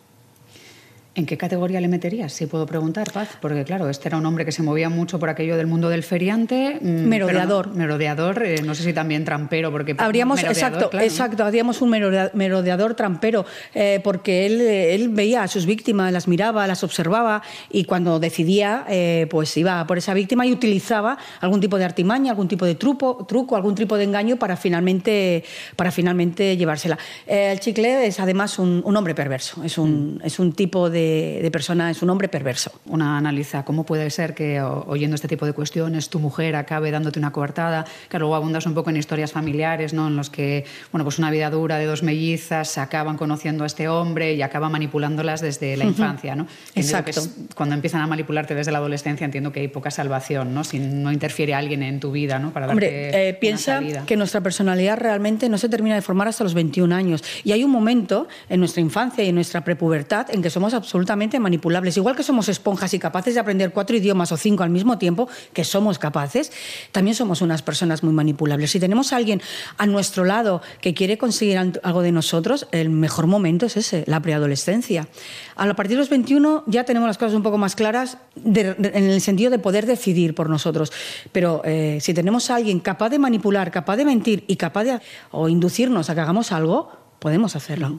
¿En 1.14 1.26
qué 1.26 1.36
categoría 1.36 1.78
le 1.78 1.88
meterías, 1.88 2.32
si 2.32 2.46
puedo 2.46 2.64
preguntar, 2.64 3.12
Paz? 3.12 3.36
Porque 3.38 3.64
claro, 3.64 3.90
este 3.90 4.08
era 4.08 4.16
un 4.16 4.24
hombre 4.24 4.46
que 4.46 4.52
se 4.52 4.62
movía 4.62 4.88
mucho 4.88 5.18
por 5.18 5.28
aquello 5.28 5.58
del 5.58 5.66
mundo 5.66 5.90
del 5.90 6.02
feriante. 6.02 6.78
Mm, 6.80 7.06
merodeador. 7.06 7.74
merodeador, 7.74 8.42
eh, 8.42 8.62
no 8.62 8.74
sé 8.74 8.82
si 8.82 8.94
también 8.94 9.22
trampero, 9.22 9.70
porque... 9.70 9.94
Habríamos, 9.98 10.42
exacto, 10.42 10.88
exacto, 10.98 11.44
habríamos 11.44 11.82
un 11.82 11.90
merodeador 11.90 12.94
trampero, 12.94 13.44
eh, 13.74 14.00
porque 14.02 14.46
él, 14.46 14.62
eh, 14.62 14.94
él 14.94 15.10
veía 15.10 15.42
a 15.42 15.48
sus 15.48 15.66
víctimas, 15.66 16.10
las 16.14 16.28
miraba, 16.28 16.66
las 16.66 16.82
observaba 16.82 17.42
y 17.70 17.84
cuando 17.84 18.18
decidía, 18.18 18.86
pues 19.28 19.54
iba 19.58 19.86
por 19.86 19.98
esa 19.98 20.14
víctima 20.14 20.46
y 20.46 20.52
utilizaba 20.52 21.18
algún 21.40 21.60
tipo 21.60 21.76
de 21.76 21.84
artimaña, 21.84 22.30
algún 22.30 22.48
tipo 22.48 22.64
de 22.64 22.74
truco, 22.74 23.26
truco 23.28 23.54
algún 23.54 23.74
tipo 23.74 23.98
de 23.98 24.04
engaño 24.04 24.36
para 24.36 24.56
finalmente, 24.56 25.44
para 25.76 25.90
finalmente 25.90 26.56
llevársela. 26.56 26.96
el 27.26 27.60
chicle 27.60 28.06
es 28.06 28.18
además 28.18 28.58
un, 28.58 28.96
hombre 28.96 29.14
perverso, 29.14 29.62
es 29.62 29.76
un, 29.76 30.14
mm. 30.14 30.26
es 30.26 30.38
un 30.38 30.52
tipo 30.52 30.88
de 30.88 31.01
de, 31.42 31.50
persona 31.50 31.90
es 31.90 32.02
un 32.02 32.10
hombre 32.10 32.28
perverso. 32.28 32.72
Una 32.86 33.18
analiza 33.18 33.64
cómo 33.64 33.84
puede 33.84 34.10
ser 34.10 34.34
que 34.34 34.60
oyendo 34.60 35.14
este 35.14 35.28
tipo 35.28 35.46
de 35.46 35.52
cuestiones 35.52 36.08
tu 36.08 36.18
mujer 36.18 36.56
acabe 36.56 36.90
dándote 36.90 37.18
una 37.18 37.32
coartada, 37.32 37.84
que 38.08 38.18
luego 38.18 38.34
abundas 38.34 38.66
un 38.66 38.74
poco 38.74 38.90
en 38.90 38.96
historias 38.96 39.32
familiares, 39.32 39.92
¿no? 39.92 40.08
en 40.08 40.16
los 40.16 40.30
que 40.30 40.64
bueno, 40.90 41.04
pues 41.04 41.18
una 41.18 41.30
vida 41.30 41.50
dura 41.50 41.78
de 41.78 41.86
dos 41.86 42.02
mellizas 42.02 42.78
acaban 42.78 43.16
conociendo 43.16 43.64
a 43.64 43.66
este 43.66 43.88
hombre 43.88 44.34
y 44.34 44.42
acaba 44.42 44.68
manipulándolas 44.68 45.40
desde 45.40 45.76
la 45.76 45.84
infancia. 45.84 46.34
¿no? 46.34 46.46
Exacto. 46.74 47.20
cuando 47.54 47.74
empiezan 47.74 48.00
a 48.00 48.06
manipularte 48.06 48.54
desde 48.54 48.72
la 48.72 48.78
adolescencia 48.78 49.24
entiendo 49.24 49.52
que 49.52 49.60
hay 49.60 49.68
poca 49.68 49.90
salvación, 49.90 50.54
¿no? 50.54 50.64
si 50.64 50.78
no 50.78 51.12
interfiere 51.12 51.54
alguien 51.54 51.82
en 51.82 52.00
tu 52.00 52.12
vida 52.12 52.38
¿no? 52.38 52.52
para 52.52 52.68
Hombre, 52.68 53.28
eh, 53.28 53.34
piensa 53.34 53.80
que 54.06 54.16
nuestra 54.16 54.40
personalidad 54.40 54.98
realmente 54.98 55.48
no 55.48 55.58
se 55.58 55.68
termina 55.68 55.94
de 55.94 56.02
formar 56.02 56.28
hasta 56.28 56.44
los 56.44 56.54
21 56.54 56.94
años 56.94 57.22
y 57.44 57.52
hay 57.52 57.64
un 57.64 57.70
momento 57.70 58.28
en 58.48 58.60
nuestra 58.60 58.80
infancia 58.80 59.24
y 59.24 59.28
en 59.28 59.34
nuestra 59.34 59.64
prepubertad 59.64 60.26
en 60.30 60.42
que 60.42 60.50
somos 60.50 60.74
absolutamente 60.74 60.91
absolutamente 60.92 61.40
manipulables. 61.40 61.96
Igual 61.96 62.14
que 62.14 62.22
somos 62.22 62.50
esponjas 62.50 62.92
y 62.92 62.98
capaces 62.98 63.32
de 63.32 63.40
aprender 63.40 63.72
cuatro 63.72 63.96
idiomas 63.96 64.30
o 64.30 64.36
cinco 64.36 64.62
al 64.62 64.68
mismo 64.68 64.98
tiempo, 64.98 65.26
que 65.54 65.64
somos 65.64 65.98
capaces, 65.98 66.52
también 66.92 67.14
somos 67.14 67.40
unas 67.40 67.62
personas 67.62 68.02
muy 68.02 68.12
manipulables. 68.12 68.72
Si 68.72 68.78
tenemos 68.78 69.14
a 69.14 69.16
alguien 69.16 69.40
a 69.78 69.86
nuestro 69.86 70.26
lado 70.26 70.60
que 70.82 70.92
quiere 70.92 71.16
conseguir 71.16 71.56
algo 71.56 72.02
de 72.02 72.12
nosotros, 72.12 72.68
el 72.72 72.90
mejor 72.90 73.26
momento 73.26 73.64
es 73.64 73.78
ese, 73.78 74.04
la 74.06 74.20
preadolescencia. 74.20 75.08
A 75.56 75.72
partir 75.74 75.96
de 75.96 76.00
los 76.02 76.10
21 76.10 76.64
ya 76.66 76.84
tenemos 76.84 77.06
las 77.06 77.16
cosas 77.16 77.34
un 77.34 77.42
poco 77.42 77.56
más 77.56 77.74
claras 77.74 78.18
en 78.44 78.94
el 78.94 79.20
sentido 79.22 79.50
de 79.50 79.58
poder 79.58 79.86
decidir 79.86 80.34
por 80.34 80.50
nosotros. 80.50 80.92
Pero 81.32 81.62
eh, 81.64 82.00
si 82.02 82.12
tenemos 82.12 82.50
a 82.50 82.56
alguien 82.56 82.80
capaz 82.80 83.08
de 83.08 83.18
manipular, 83.18 83.70
capaz 83.70 83.96
de 83.96 84.04
mentir 84.04 84.44
y 84.46 84.56
capaz 84.56 84.84
de 84.84 85.00
o 85.30 85.48
inducirnos 85.48 86.10
a 86.10 86.14
que 86.14 86.20
hagamos 86.20 86.52
algo, 86.52 86.92
podemos 87.18 87.56
hacerlo 87.56 87.98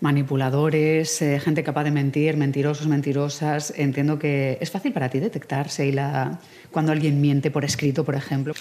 manipuladores, 0.00 1.20
eh, 1.22 1.40
gente 1.40 1.64
capaz 1.64 1.84
de 1.84 1.90
mentir, 1.90 2.36
mentirosos, 2.36 2.86
mentirosas. 2.86 3.72
Entiendo 3.76 4.18
que 4.18 4.58
es 4.60 4.70
fácil 4.70 4.92
para 4.92 5.08
ti 5.08 5.18
detectarse 5.18 5.86
y 5.86 5.92
la, 5.92 6.38
cuando 6.70 6.92
alguien 6.92 7.20
miente 7.20 7.50
por 7.50 7.64
escrito, 7.64 8.04
por 8.04 8.14
ejemplo. 8.14 8.54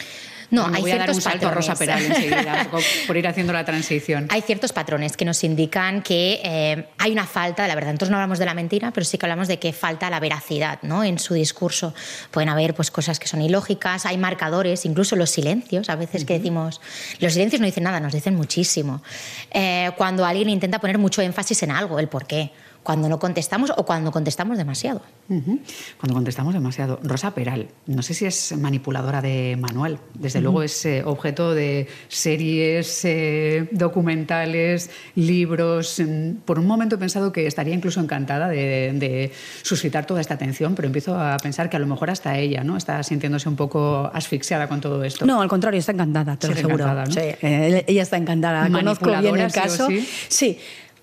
No, 0.49 0.65
hay 0.65 0.81
voy 0.81 0.91
ciertos 0.91 0.93
a 0.93 0.97
dar 0.97 1.15
un 1.15 1.21
salto 1.21 1.51
Rosa 1.51 1.75
Peral 1.75 2.03
enseguida, 2.05 2.69
por 3.05 3.17
ir 3.17 3.27
haciendo 3.27 3.51
la 3.51 3.65
transición. 3.65 4.27
Hay 4.29 4.41
ciertos 4.41 4.71
patrones 4.71 5.17
que 5.17 5.25
nos 5.25 5.43
indican 5.43 6.01
que 6.01 6.39
eh, 6.43 6.85
hay 6.97 7.11
una 7.11 7.25
falta 7.25 7.63
de 7.63 7.67
la 7.67 7.75
verdad. 7.75 7.91
Entonces 7.91 8.11
no 8.11 8.17
hablamos 8.17 8.39
de 8.39 8.45
la 8.45 8.53
mentira, 8.53 8.91
pero 8.91 9.05
sí 9.05 9.17
que 9.17 9.25
hablamos 9.25 9.49
de 9.49 9.59
que 9.59 9.73
falta 9.73 10.09
la 10.09 10.19
veracidad 10.19 10.79
¿no? 10.83 11.03
en 11.03 11.19
su 11.19 11.33
discurso. 11.33 11.93
Pueden 12.31 12.49
haber 12.49 12.73
pues, 12.73 12.91
cosas 12.91 13.19
que 13.19 13.27
son 13.27 13.41
ilógicas, 13.41 14.05
hay 14.05 14.17
marcadores, 14.17 14.85
incluso 14.85 15.15
los 15.15 15.29
silencios. 15.29 15.89
A 15.89 15.95
veces 15.95 16.23
que 16.23 16.35
decimos, 16.35 16.79
los 17.19 17.33
silencios 17.33 17.59
no 17.59 17.65
dicen 17.65 17.83
nada, 17.83 17.99
nos 17.99 18.13
dicen 18.13 18.35
muchísimo. 18.35 19.03
Eh, 19.51 19.91
cuando 19.97 20.25
alguien 20.25 20.49
intenta 20.49 20.79
poner 20.79 20.97
mucho 20.97 21.21
énfasis 21.27 21.63
en 21.63 21.71
algo, 21.71 21.99
el 21.99 22.07
por 22.07 22.25
qué 22.25 22.51
cuando 22.87 23.09
no 23.09 23.19
contestamos 23.19 23.73
o 23.75 23.85
cuando 23.85 24.13
contestamos 24.13 24.57
demasiado. 24.57 25.01
Cuando 25.27 26.13
contestamos 26.13 26.53
demasiado. 26.53 27.01
Rosa 27.03 27.35
Peral, 27.35 27.67
no 27.85 28.01
sé 28.01 28.13
si 28.13 28.25
es 28.25 28.55
manipuladora 28.57 29.21
de 29.21 29.57
manual. 29.59 29.99
Desde 30.13 30.39
luego 30.39 30.63
es 30.63 30.85
eh, 30.85 31.03
objeto 31.03 31.53
de 31.53 31.89
series, 32.07 33.03
eh, 33.03 33.67
documentales, 33.71 34.89
libros. 35.15 36.01
Por 36.45 36.59
un 36.59 36.65
momento 36.65 36.95
he 36.95 36.97
pensado 36.97 37.33
que 37.33 37.45
estaría 37.45 37.75
incluso 37.75 37.99
encantada 37.99 38.47
de, 38.47 39.33
suscitar 39.63 40.05
toda 40.05 40.21
esta 40.21 40.35
atención, 40.35 40.73
pero 40.73 40.85
empiezo 40.85 41.19
a 41.19 41.35
pensar 41.43 41.69
que 41.69 41.75
a 41.75 41.79
lo 41.79 41.87
mejor 41.87 42.09
hasta 42.09 42.37
ella 42.37 42.63
¿no? 42.63 42.77
está 42.77 43.03
sintiéndose 43.03 43.49
un 43.49 43.57
poco 43.57 44.09
asfixiada 44.13 44.69
con 44.69 44.79
todo 44.79 45.03
esto. 45.03 45.25
No, 45.25 45.41
al 45.41 45.49
contrario, 45.49 45.77
está 45.77 45.91
encantada, 45.91 46.37
te 46.37 46.47
lo 46.47 46.53
aseguro. 46.53 46.85
Eh, 47.17 47.83
ella 47.85 48.03
está 48.03 48.15
encantada. 48.15 48.69
Conozco 48.69 49.09
bien 49.19 49.37
el 49.37 49.51
caso. 49.51 49.89
sí 50.29 50.57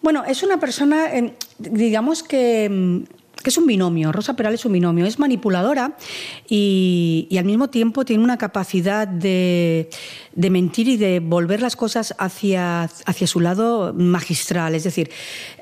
bueno, 0.04 0.22
es 0.26 0.42
una 0.42 0.60
persona, 0.60 1.06
digamos 1.58 2.22
que 2.22 2.68
mm, 2.70 3.24
que 3.44 3.50
es 3.50 3.58
un 3.58 3.66
binomio, 3.66 4.10
Rosa 4.10 4.34
Peral 4.34 4.54
es 4.54 4.64
un 4.64 4.72
binomio, 4.72 5.04
es 5.04 5.18
manipuladora 5.18 5.96
y, 6.48 7.28
al 7.38 7.44
mismo 7.44 7.68
tiempo 7.68 8.06
tiene 8.06 8.24
una 8.24 8.38
capacidad 8.38 9.06
de, 9.06 9.90
mentir 10.34 10.88
y 10.88 10.96
de 10.96 11.20
volver 11.20 11.60
las 11.60 11.76
cosas 11.76 12.14
hacia, 12.18 12.84
hacia 12.84 13.26
su 13.26 13.40
lado 13.40 13.92
magistral. 13.92 14.74
Es 14.74 14.84
decir, 14.84 15.10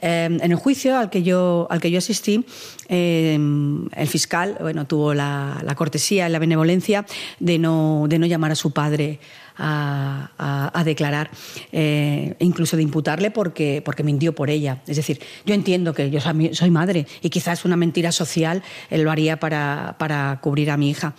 em, 0.01 0.39
en 0.41 0.53
el 0.53 0.57
juicio 0.57 0.97
al 0.97 1.11
que 1.11 1.25
yo, 1.25 1.67
al 1.71 1.81
que 1.81 1.91
yo 1.91 1.99
asistí, 1.99 2.45
em, 2.89 3.89
el 3.97 4.07
fiscal 4.07 4.57
bueno, 4.61 4.87
tuvo 4.87 5.13
la, 5.13 5.61
la, 5.65 5.75
cortesía 5.75 6.29
y 6.29 6.33
la 6.33 6.39
benevolencia 6.39 7.05
de 7.41 7.59
no, 7.59 8.05
de 8.09 8.21
no 8.21 8.27
llamar 8.27 8.53
a 8.53 8.55
su 8.55 8.71
padre 8.71 9.19
a, 9.57 10.83
declarar, 10.85 11.31
eh, 11.71 12.35
incluso 12.41 12.77
de 12.77 12.83
imputarle 12.83 13.31
porque, 13.31 13.83
porque 13.85 14.03
mintió 14.03 14.35
por 14.35 14.51
ella. 14.51 14.83
Es 14.87 14.97
decir, 14.97 15.21
yo 15.47 15.55
entiendo 15.55 15.95
que 15.95 16.11
yo 16.11 16.21
soy 16.21 16.71
madre 16.71 17.07
y 17.21 17.31
quizás 17.31 17.65
una 17.65 17.77
mentira 17.77 18.13
social 18.13 18.63
él 18.91 19.03
lo 19.03 19.11
haría 19.11 19.39
para, 19.39 19.97
para 19.99 20.39
cubrir 20.43 20.71
a 20.71 20.77
mi 20.77 20.91
hija. 20.91 21.15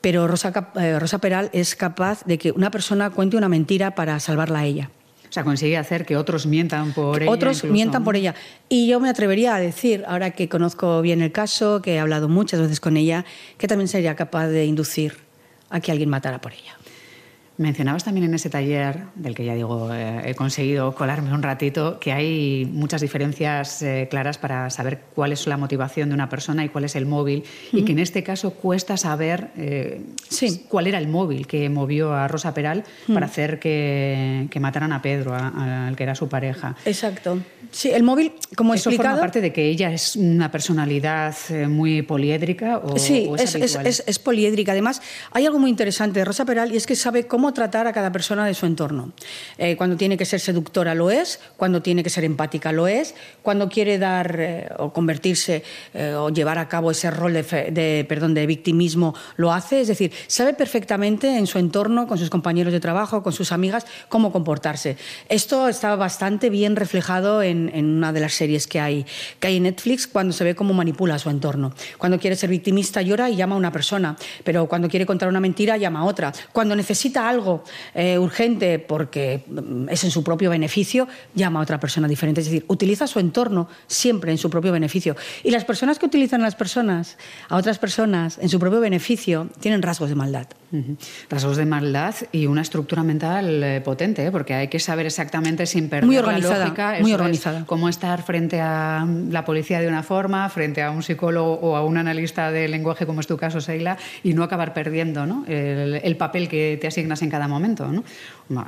Pero 0.00 0.26
Rosa, 0.26 0.52
eh, 0.76 0.98
Rosa 0.98 1.18
Peral 1.18 1.48
es 1.52 1.76
capaz 1.76 2.24
de 2.24 2.38
que 2.38 2.50
una 2.50 2.70
persona 2.70 3.10
cuente 3.10 3.36
una 3.36 3.48
mentira 3.48 3.94
para 3.94 4.18
salvarla 4.20 4.60
a 4.60 4.64
ella. 4.66 4.90
O 5.28 5.32
sea, 5.32 5.44
consigue 5.44 5.78
hacer 5.78 6.04
que 6.04 6.16
otros 6.18 6.44
mientan 6.44 6.92
por 6.92 7.22
ella. 7.22 7.30
Otros 7.30 7.64
mientan 7.64 8.04
por 8.04 8.16
ella. 8.16 8.34
Y 8.68 8.86
yo 8.86 9.00
me 9.00 9.08
atrevería 9.08 9.54
a 9.54 9.60
decir, 9.60 10.04
ahora 10.06 10.32
que 10.32 10.46
conozco 10.46 11.00
bien 11.00 11.22
el 11.22 11.32
caso, 11.32 11.80
que 11.80 11.94
he 11.94 11.98
hablado 12.00 12.28
muchas 12.28 12.60
veces 12.60 12.80
con 12.80 12.98
ella, 12.98 13.24
que 13.56 13.66
también 13.66 13.88
sería 13.88 14.14
capaz 14.14 14.48
de 14.48 14.66
inducir 14.66 15.16
a 15.70 15.80
que 15.80 15.90
alguien 15.90 16.10
matara 16.10 16.40
por 16.42 16.52
ella. 16.52 16.76
Mencionabas 17.58 18.02
también 18.04 18.24
en 18.24 18.34
ese 18.34 18.48
taller, 18.48 19.00
del 19.14 19.34
que 19.34 19.44
ya 19.44 19.54
digo, 19.54 19.92
eh, 19.92 20.22
he 20.24 20.34
conseguido 20.34 20.94
colarme 20.94 21.34
un 21.34 21.42
ratito, 21.42 22.00
que 22.00 22.10
hay 22.10 22.64
muchas 22.64 23.02
diferencias 23.02 23.82
eh, 23.82 24.08
claras 24.10 24.38
para 24.38 24.70
saber 24.70 25.00
cuál 25.14 25.32
es 25.32 25.46
la 25.46 25.58
motivación 25.58 26.08
de 26.08 26.14
una 26.14 26.30
persona 26.30 26.64
y 26.64 26.70
cuál 26.70 26.84
es 26.84 26.96
el 26.96 27.04
móvil, 27.04 27.44
y 27.72 27.84
que 27.84 27.92
en 27.92 27.98
este 27.98 28.22
caso 28.22 28.52
cuesta 28.54 28.96
saber 28.96 29.50
eh, 29.58 30.00
Sí. 30.30 30.64
cuál 30.68 30.86
era 30.86 30.96
el 30.98 31.08
móvil 31.08 31.46
que 31.46 31.68
movió 31.68 32.14
a 32.14 32.26
Rosa 32.26 32.54
Peral 32.54 32.84
para 33.12 33.26
hacer 33.26 33.58
que, 33.60 34.48
que 34.50 34.58
mataran 34.58 34.92
a 34.92 35.02
Pedro, 35.02 35.34
al 35.34 35.94
que 35.94 36.02
era 36.04 36.14
su 36.14 36.28
pareja. 36.28 36.74
Exacto. 36.86 37.38
Sí, 37.70 37.90
el 37.90 38.02
móvil, 38.02 38.32
como 38.56 38.72
he 38.72 38.76
¿Eso 38.76 38.88
explicado... 38.90 39.16
forma 39.16 39.20
parte 39.26 39.40
de 39.42 39.52
que 39.52 39.66
ella 39.68 39.92
es 39.92 40.16
una 40.16 40.50
personalidad 40.50 41.34
eh, 41.50 41.66
muy 41.68 42.02
poliédrica 42.02 42.78
o, 42.78 42.98
Sí, 42.98 43.26
o 43.28 43.36
es, 43.36 43.54
es, 43.54 43.76
es- 43.76 44.04
es 44.06 44.18
poliédrica. 44.18 44.72
Además, 44.72 45.00
hay 45.32 45.44
algo 45.46 45.58
muy 45.58 45.70
interesante 45.70 46.18
de 46.20 46.24
Rosa 46.24 46.44
Peral 46.46 46.72
y 46.72 46.76
es 46.76 46.86
que 46.86 46.96
sabe 46.96 47.26
cómo 47.26 47.41
tratar 47.50 47.88
a 47.88 47.92
cada 47.92 48.12
persona 48.12 48.46
de 48.46 48.54
su 48.54 48.66
entorno. 48.66 49.10
Eh, 49.58 49.74
cuando 49.76 49.96
tiene 49.96 50.16
que 50.16 50.24
ser 50.24 50.38
seductora 50.38 50.94
lo 50.94 51.10
es, 51.10 51.40
cuando 51.56 51.82
tiene 51.82 52.04
que 52.04 52.10
ser 52.10 52.22
empática 52.22 52.70
lo 52.70 52.86
es, 52.86 53.16
cuando 53.42 53.68
quiere 53.68 53.98
dar 53.98 54.36
eh, 54.38 54.68
o 54.78 54.92
convertirse 54.92 55.64
eh, 55.94 56.14
o 56.14 56.30
llevar 56.30 56.58
a 56.58 56.68
cabo 56.68 56.92
ese 56.92 57.10
rol 57.10 57.32
de, 57.32 57.42
fe- 57.42 57.70
de, 57.72 58.06
perdón, 58.08 58.34
de 58.34 58.46
victimismo 58.46 59.14
lo 59.34 59.52
hace. 59.52 59.80
Es 59.80 59.88
decir, 59.88 60.12
sabe 60.28 60.54
perfectamente 60.54 61.36
en 61.36 61.48
su 61.48 61.58
entorno, 61.58 62.06
con 62.06 62.18
sus 62.18 62.30
compañeros 62.30 62.72
de 62.72 62.78
trabajo, 62.78 63.24
con 63.24 63.32
sus 63.32 63.50
amigas, 63.50 63.84
cómo 64.08 64.30
comportarse. 64.30 64.96
Esto 65.28 65.66
está 65.66 65.96
bastante 65.96 66.48
bien 66.50 66.76
reflejado 66.76 67.42
en, 67.42 67.70
en 67.74 67.86
una 67.96 68.12
de 68.12 68.20
las 68.20 68.34
series 68.34 68.66
que 68.68 68.78
hay, 68.78 69.06
que 69.40 69.48
hay 69.48 69.56
en 69.56 69.64
Netflix 69.64 70.06
cuando 70.06 70.32
se 70.32 70.44
ve 70.44 70.54
cómo 70.54 70.74
manipula 70.74 71.18
su 71.18 71.30
entorno. 71.30 71.72
Cuando 71.98 72.18
quiere 72.18 72.36
ser 72.36 72.50
victimista 72.50 73.00
llora 73.02 73.30
y 73.30 73.36
llama 73.36 73.54
a 73.54 73.58
una 73.58 73.72
persona, 73.72 74.16
pero 74.44 74.66
cuando 74.68 74.88
quiere 74.88 75.06
contar 75.06 75.28
una 75.28 75.40
mentira 75.40 75.76
llama 75.78 76.00
a 76.00 76.04
otra. 76.04 76.32
Cuando 76.52 76.76
necesita 76.76 77.28
algo 77.32 77.64
eh, 77.94 78.18
urgente 78.18 78.78
porque 78.78 79.44
mm, 79.46 79.88
es 79.88 80.04
en 80.04 80.10
su 80.10 80.22
propio 80.22 80.50
beneficio, 80.50 81.08
llama 81.34 81.60
a 81.60 81.62
otra 81.62 81.80
persona 81.80 82.06
diferente. 82.08 82.40
Es 82.40 82.46
decir, 82.46 82.64
utiliza 82.68 83.06
su 83.06 83.18
entorno 83.18 83.68
siempre 83.86 84.30
en 84.30 84.38
su 84.38 84.48
propio 84.50 84.72
beneficio. 84.72 85.16
Y 85.42 85.50
las 85.50 85.64
personas 85.64 85.98
que 85.98 86.06
utilizan 86.06 86.40
a 86.42 86.44
las 86.44 86.54
personas, 86.54 87.18
a 87.48 87.56
otras 87.56 87.78
personas, 87.78 88.38
en 88.38 88.48
su 88.48 88.58
propio 88.58 88.80
beneficio, 88.80 89.48
tienen 89.60 89.82
rasgos 89.82 90.08
de 90.08 90.14
maldad. 90.14 90.46
Ujú. 90.72 90.96
Rasgos 91.28 91.58
de 91.58 91.66
maldad 91.66 92.14
y 92.32 92.46
una 92.46 92.62
estructura 92.62 93.02
mental 93.02 93.62
eh, 93.62 93.80
potente, 93.82 94.24
¿eh? 94.24 94.30
porque 94.30 94.54
hay 94.54 94.68
que 94.68 94.78
saber 94.78 95.04
exactamente 95.04 95.66
sin 95.66 95.88
perder 95.90 96.06
Muy 96.06 96.14
la 96.16 96.22
organizada, 96.22 96.64
lógica, 96.64 96.88
muy 96.92 96.98
eso 96.98 97.08
es, 97.08 97.14
organizada. 97.14 97.64
cómo 97.66 97.88
estar 97.90 98.22
frente 98.22 98.60
a 98.60 99.06
la 99.30 99.44
policía 99.44 99.80
de 99.80 99.88
una 99.88 100.02
forma, 100.02 100.48
frente 100.48 100.82
a 100.82 100.90
un 100.90 101.02
psicólogo 101.02 101.54
o 101.60 101.76
a 101.76 101.84
un 101.84 101.98
analista 101.98 102.50
de 102.50 102.68
lenguaje, 102.68 103.04
como 103.04 103.20
es 103.20 103.26
tu 103.26 103.36
caso, 103.36 103.60
Seila, 103.60 103.98
y 104.22 104.32
no 104.32 104.42
acabar 104.44 104.72
perdiendo 104.72 105.26
¿no? 105.26 105.44
El, 105.46 106.00
el 106.02 106.16
papel 106.16 106.48
que 106.48 106.78
te 106.80 106.86
asignas 106.86 107.21
en 107.22 107.30
cada 107.30 107.48
momento. 107.48 107.86
¿no? 107.88 108.04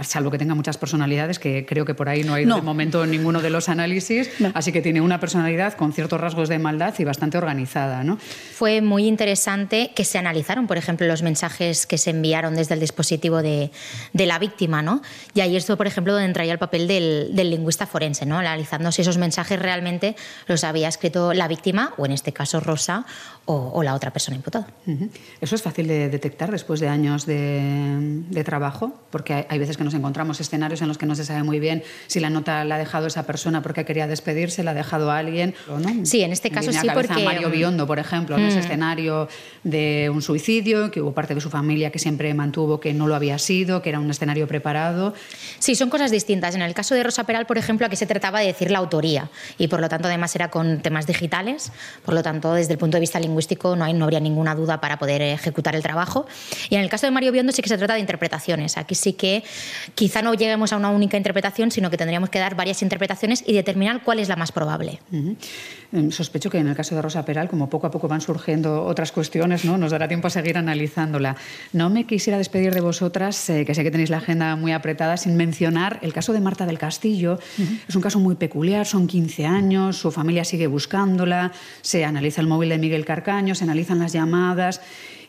Salvo 0.02 0.30
que 0.30 0.38
tenga 0.38 0.54
muchas 0.54 0.78
personalidades, 0.78 1.38
que 1.38 1.66
creo 1.66 1.84
que 1.84 1.94
por 1.94 2.08
ahí 2.08 2.22
no 2.24 2.34
hay 2.34 2.46
No. 2.46 2.56
de 2.56 2.62
momento 2.62 3.04
ninguno 3.06 3.42
de 3.42 3.50
los 3.50 3.68
análisis, 3.68 4.30
así 4.54 4.72
que 4.72 4.80
tiene 4.80 5.00
una 5.00 5.20
personalidad 5.20 5.74
con 5.74 5.92
ciertos 5.92 6.20
rasgos 6.20 6.48
de 6.48 6.58
maldad 6.58 6.94
y 6.98 7.04
bastante 7.04 7.36
organizada. 7.38 8.02
¿no? 8.04 8.18
Fue 8.18 8.80
muy 8.80 9.06
interesante 9.06 9.90
que 9.94 10.04
se 10.04 10.18
analizaron, 10.18 10.66
por 10.66 10.78
ejemplo, 10.78 11.06
los 11.06 11.22
mensajes 11.22 11.86
que 11.86 11.98
se 11.98 12.10
enviaron 12.10 12.54
desde 12.54 12.74
el 12.74 12.80
dispositivo 12.80 13.42
de, 13.42 13.70
de 14.12 14.26
la 14.26 14.38
víctima, 14.38 14.80
¿no? 14.82 15.02
Y 15.34 15.40
ahí 15.40 15.56
esto, 15.56 15.76
por 15.76 15.86
ejemplo, 15.86 16.12
donde 16.12 16.26
entraría 16.26 16.52
el 16.52 16.58
papel 16.58 16.86
del, 16.88 17.30
del 17.32 17.50
lingüista 17.50 17.86
forense, 17.86 18.24
¿no? 18.26 18.38
Analizando 18.38 18.90
si 18.92 19.02
esos 19.02 19.18
mensajes 19.18 19.58
realmente 19.58 20.16
los 20.46 20.64
había 20.64 20.88
escrito 20.88 21.34
la 21.34 21.48
víctima, 21.48 21.92
o 21.98 22.06
en 22.06 22.12
este 22.12 22.32
caso 22.32 22.60
Rosa, 22.60 23.04
o, 23.46 23.72
o 23.74 23.82
la 23.82 23.94
otra 23.94 24.10
persona 24.10 24.36
imputada. 24.36 24.66
Eso 25.40 25.54
es 25.54 25.62
fácil 25.62 25.86
de 25.86 26.08
detectar 26.08 26.50
después 26.50 26.80
de 26.80 26.88
años 26.88 27.26
de, 27.26 28.22
de 28.30 28.44
trabajo, 28.44 28.94
porque 29.10 29.34
hay, 29.34 29.46
hay 29.48 29.58
veces 29.58 29.76
que 29.76 29.84
nos 29.84 29.92
encontramos 29.92 30.40
escenarios 30.40 30.80
en 30.80 30.88
los 30.88 30.96
que 30.96 31.04
no 31.04 31.14
se 31.14 31.24
sabe 31.24 31.42
muy 31.42 31.60
bien 31.60 31.82
si 32.06 32.20
la 32.20 32.30
nota 32.30 32.64
la 32.64 32.76
ha 32.76 32.78
dejado 32.78 33.06
esa 33.06 33.24
persona 33.24 33.62
porque 33.62 33.84
quería 33.84 34.06
despedirse, 34.06 34.62
la 34.62 34.70
ha 34.70 34.74
dejado 34.74 35.10
a 35.10 35.18
alguien 35.18 35.54
o 35.68 35.78
no. 35.78 36.06
Sí, 36.06 36.22
en 36.22 36.32
este 36.32 36.50
caso 36.50 36.72
sí, 36.72 36.86
porque, 36.94 37.22
Mario 37.22 37.48
mm, 37.48 37.52
Biondo, 37.52 37.86
por 37.86 37.98
ejemplo, 37.98 38.38
en 38.38 38.44
ese 38.44 38.60
escenario 38.60 39.28
de 39.62 40.10
un 40.12 40.22
suicidio, 40.22 40.90
que 40.90 41.02
hubo 41.02 41.12
parte 41.12 41.34
de 41.34 41.40
su 41.40 41.50
familia 41.50 41.90
que 41.90 41.98
siempre 41.98 42.32
mantuvo 42.32 42.80
que 42.80 42.94
no 42.94 43.06
lo 43.06 43.14
había 43.14 43.38
sido, 43.38 43.82
que 43.82 43.90
era 43.90 44.00
un 44.00 44.10
escenario 44.10 44.48
preparado. 44.48 45.12
Sí, 45.58 45.74
son 45.74 45.90
cosas 45.90 46.10
distintas. 46.10 46.54
En 46.54 46.62
el 46.62 46.72
caso 46.72 46.94
de 46.94 47.02
Rosa 47.02 47.24
Peral, 47.24 47.46
por 47.46 47.58
ejemplo, 47.58 47.86
aquí 47.86 47.96
se 47.96 48.06
trataba 48.06 48.40
de 48.40 48.46
decir 48.46 48.70
la 48.70 48.78
autoría 48.78 49.30
y 49.58 49.68
por 49.68 49.80
lo 49.80 49.88
tanto 49.88 50.08
además 50.08 50.34
era 50.34 50.50
con 50.50 50.80
temas 50.80 51.06
digitales, 51.06 51.72
por 52.04 52.14
lo 52.14 52.22
tanto 52.22 52.54
desde 52.54 52.72
el 52.72 52.78
punto 52.78 52.96
de 52.96 53.00
vista 53.00 53.20
lingüístico 53.20 53.33
no, 53.76 53.84
hay, 53.84 53.92
no 53.92 54.04
habría 54.04 54.20
ninguna 54.20 54.54
duda 54.54 54.80
para 54.80 54.98
poder 54.98 55.22
ejecutar 55.22 55.74
el 55.74 55.82
trabajo. 55.82 56.26
Y 56.70 56.74
en 56.74 56.80
el 56.80 56.88
caso 56.88 57.06
de 57.06 57.10
Mario 57.10 57.32
Biondo 57.32 57.52
sí 57.52 57.62
que 57.62 57.68
se 57.68 57.78
trata 57.78 57.94
de 57.94 58.00
interpretaciones. 58.00 58.76
Aquí 58.76 58.94
sí 58.94 59.12
que 59.12 59.44
quizá 59.94 60.22
no 60.22 60.34
lleguemos 60.34 60.72
a 60.72 60.76
una 60.76 60.90
única 60.90 61.16
interpretación, 61.16 61.70
sino 61.70 61.90
que 61.90 61.96
tendríamos 61.96 62.30
que 62.30 62.38
dar 62.38 62.54
varias 62.54 62.82
interpretaciones 62.82 63.44
y 63.46 63.52
determinar 63.52 64.02
cuál 64.02 64.18
es 64.18 64.28
la 64.28 64.36
más 64.36 64.52
probable. 64.52 65.00
Eh, 65.12 66.10
Sospecho 66.10 66.50
que 66.50 66.58
en 66.58 66.68
el 66.68 66.74
caso 66.74 66.94
de 66.94 67.02
Rosa 67.02 67.24
Peral, 67.24 67.48
como 67.48 67.70
poco 67.70 67.86
a 67.86 67.90
poco 67.90 68.08
van 68.08 68.20
surgiendo 68.20 68.84
otras 68.84 69.12
cuestiones, 69.12 69.64
¿no? 69.64 69.78
nos 69.78 69.92
dará 69.92 70.08
tiempo 70.08 70.26
a 70.26 70.30
seguir 70.30 70.58
analizándola. 70.58 71.36
No 71.72 71.90
me 71.90 72.04
quisiera 72.06 72.38
despedir 72.38 72.74
de 72.74 72.80
vosotras, 72.80 73.48
eh, 73.50 73.64
que 73.64 73.74
sé 73.74 73.82
que 73.82 73.90
tenéis 73.90 74.10
la 74.10 74.18
agenda 74.18 74.56
muy 74.56 74.72
apretada, 74.72 75.16
sin 75.16 75.36
mencionar 75.36 75.98
el 76.02 76.12
caso 76.12 76.32
de 76.32 76.40
Marta 76.40 76.66
del 76.66 76.78
Castillo. 76.78 77.38
Es 77.88 77.94
un 77.94 78.02
caso 78.02 78.18
muy 78.18 78.34
peculiar, 78.34 78.86
son 78.86 79.06
15 79.06 79.46
años, 79.46 79.96
su 79.96 80.10
familia 80.10 80.44
sigue 80.44 80.66
buscándola, 80.66 81.52
se 81.82 82.04
analiza 82.04 82.40
el 82.40 82.46
móvil 82.46 82.70
de 82.70 82.78
Miguel 82.78 83.04
Se 83.24 83.64
analizan 83.64 83.98
las 83.98 84.12
llamadas. 84.12 84.80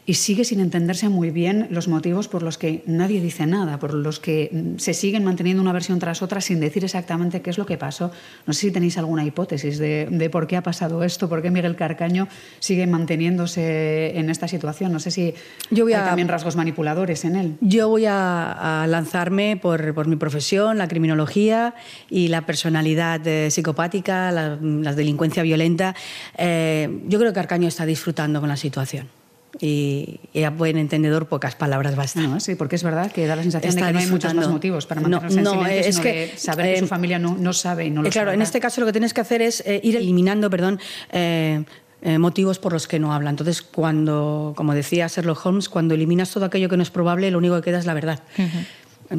Y 0.08 0.14
sigue 0.14 0.44
sin 0.46 0.60
entenderse 0.60 1.10
muy 1.10 1.32
bien 1.32 1.68
los 1.72 1.88
motivos 1.88 2.28
por 2.28 2.44
los 2.44 2.60
que 2.60 2.84
nadie 2.86 3.20
dice 3.22 3.48
nada, 3.48 3.80
por 3.80 3.96
los 3.96 4.20
que 4.20 4.50
mm, 4.52 4.78
se 4.78 4.94
siguen 4.94 5.24
manteniendo 5.24 5.64
una 5.64 5.74
versión 5.74 5.98
tras 5.98 6.22
otra 6.22 6.42
sin 6.42 6.60
decir 6.60 6.84
exactamente 6.84 7.42
qué 7.42 7.50
es 7.50 7.58
lo 7.58 7.66
que 7.66 7.78
pasó. 7.80 8.12
No 8.46 8.54
sé 8.54 8.68
si 8.68 8.72
tenéis 8.72 9.00
alguna 9.00 9.26
hipótesis 9.26 9.80
de, 9.80 10.08
de 10.12 10.30
por 10.30 10.46
qué 10.46 10.58
ha 10.58 10.62
pasado 10.62 11.04
esto, 11.04 11.28
por 11.28 11.42
qué 11.42 11.50
Miguel 11.50 11.76
Carcaño 11.76 12.28
sigue 12.60 12.86
manteniéndose 12.86 14.16
en 14.20 14.30
esta 14.30 14.48
situación. 14.48 14.92
No 14.92 15.00
sé 15.00 15.10
si 15.10 15.34
Yo 15.72 15.86
voy 15.86 15.94
hay 15.94 16.02
a- 16.02 16.06
también 16.06 16.28
rasgos 16.28 16.56
manipuladores 16.56 17.26
en 17.26 17.36
él. 17.36 17.56
Yo 17.62 17.90
voy 17.90 18.06
a, 18.06 18.84
a 18.84 18.88
lanzarme 18.88 19.58
por, 19.58 19.94
por 19.96 20.08
mi 20.08 20.18
profesión, 20.18 20.78
la 20.78 20.88
criminología 20.88 21.74
y 22.12 22.28
la 22.28 22.46
personalidad 22.46 23.26
eh, 23.28 23.50
psicopática, 23.50 24.32
la, 24.32 24.58
la 24.62 24.94
delincuencia 24.94 25.42
violenta. 25.42 25.96
Eh, 26.38 27.02
yo 27.08 27.18
creo 27.18 27.34
que 27.34 27.40
Arcaño 27.40 27.68
está 27.68 27.88
disfrutando 27.88 28.40
con 28.40 28.50
la 28.50 28.58
situación. 28.58 29.08
Y, 29.60 30.20
y 30.34 30.44
a 30.44 30.50
buen 30.50 30.78
entendedor 30.78 31.28
pocas 31.28 31.56
palabras 31.56 31.96
bastan. 31.96 32.30
No, 32.30 32.40
sí, 32.42 32.56
porque 32.56 32.76
es 32.76 32.84
verdad 32.84 33.10
que 33.10 33.26
da 33.26 33.38
la 33.38 33.44
sensación 33.44 33.70
Está 33.70 33.86
de 33.86 33.88
que 33.88 33.94
no 33.94 34.00
hay 34.00 34.08
muchos 34.08 34.34
más 34.34 34.50
motivos 34.50 34.86
para 34.86 35.00
No, 35.00 35.22
mantenerse 35.22 35.42
no, 35.42 35.54
en 35.54 35.60
silencio, 35.60 35.90
es 35.90 35.96
sino 35.96 36.04
que, 36.04 36.12
de 36.12 36.38
saber 36.38 36.66
que 36.66 36.74
eh, 36.74 36.80
su 36.80 36.88
familia 36.88 37.20
no, 37.20 37.38
no 37.40 37.54
sabe 37.54 37.86
y 37.86 37.90
no 37.90 38.02
lo 38.02 38.10
Eh, 38.10 38.12
claro, 38.12 38.34
en 38.34 38.42
este 38.42 38.60
caso 38.60 38.82
lo 38.82 38.88
que 38.88 38.92
tienes 38.92 39.14
que 39.14 39.22
hacer 39.22 39.42
es 39.42 39.64
eh, 39.66 39.80
ir 39.82 39.96
eliminando, 39.96 40.50
perdón, 40.50 40.80
eh, 41.14 41.64
eh, 42.02 42.18
motivos 42.18 42.60
por 42.60 42.74
los 42.74 42.86
que 42.88 43.00
no 43.00 43.14
habla. 43.14 43.30
Entonces, 43.30 43.62
cuando, 43.62 44.54
como 44.58 44.74
decía 44.74 45.08
Sherlock 45.08 45.46
Holmes, 45.46 45.70
cuando 45.70 45.96
eliminas 45.96 46.32
todo 46.32 46.44
aquello 46.46 46.68
que 46.68 46.76
no 46.76 46.84
es 46.84 46.92
probable, 46.92 47.32
lo 47.32 47.38
único 47.38 47.56
que 47.56 47.62
queda 47.62 47.80
es 47.80 47.86
la 47.86 47.94
verdad. 47.94 48.20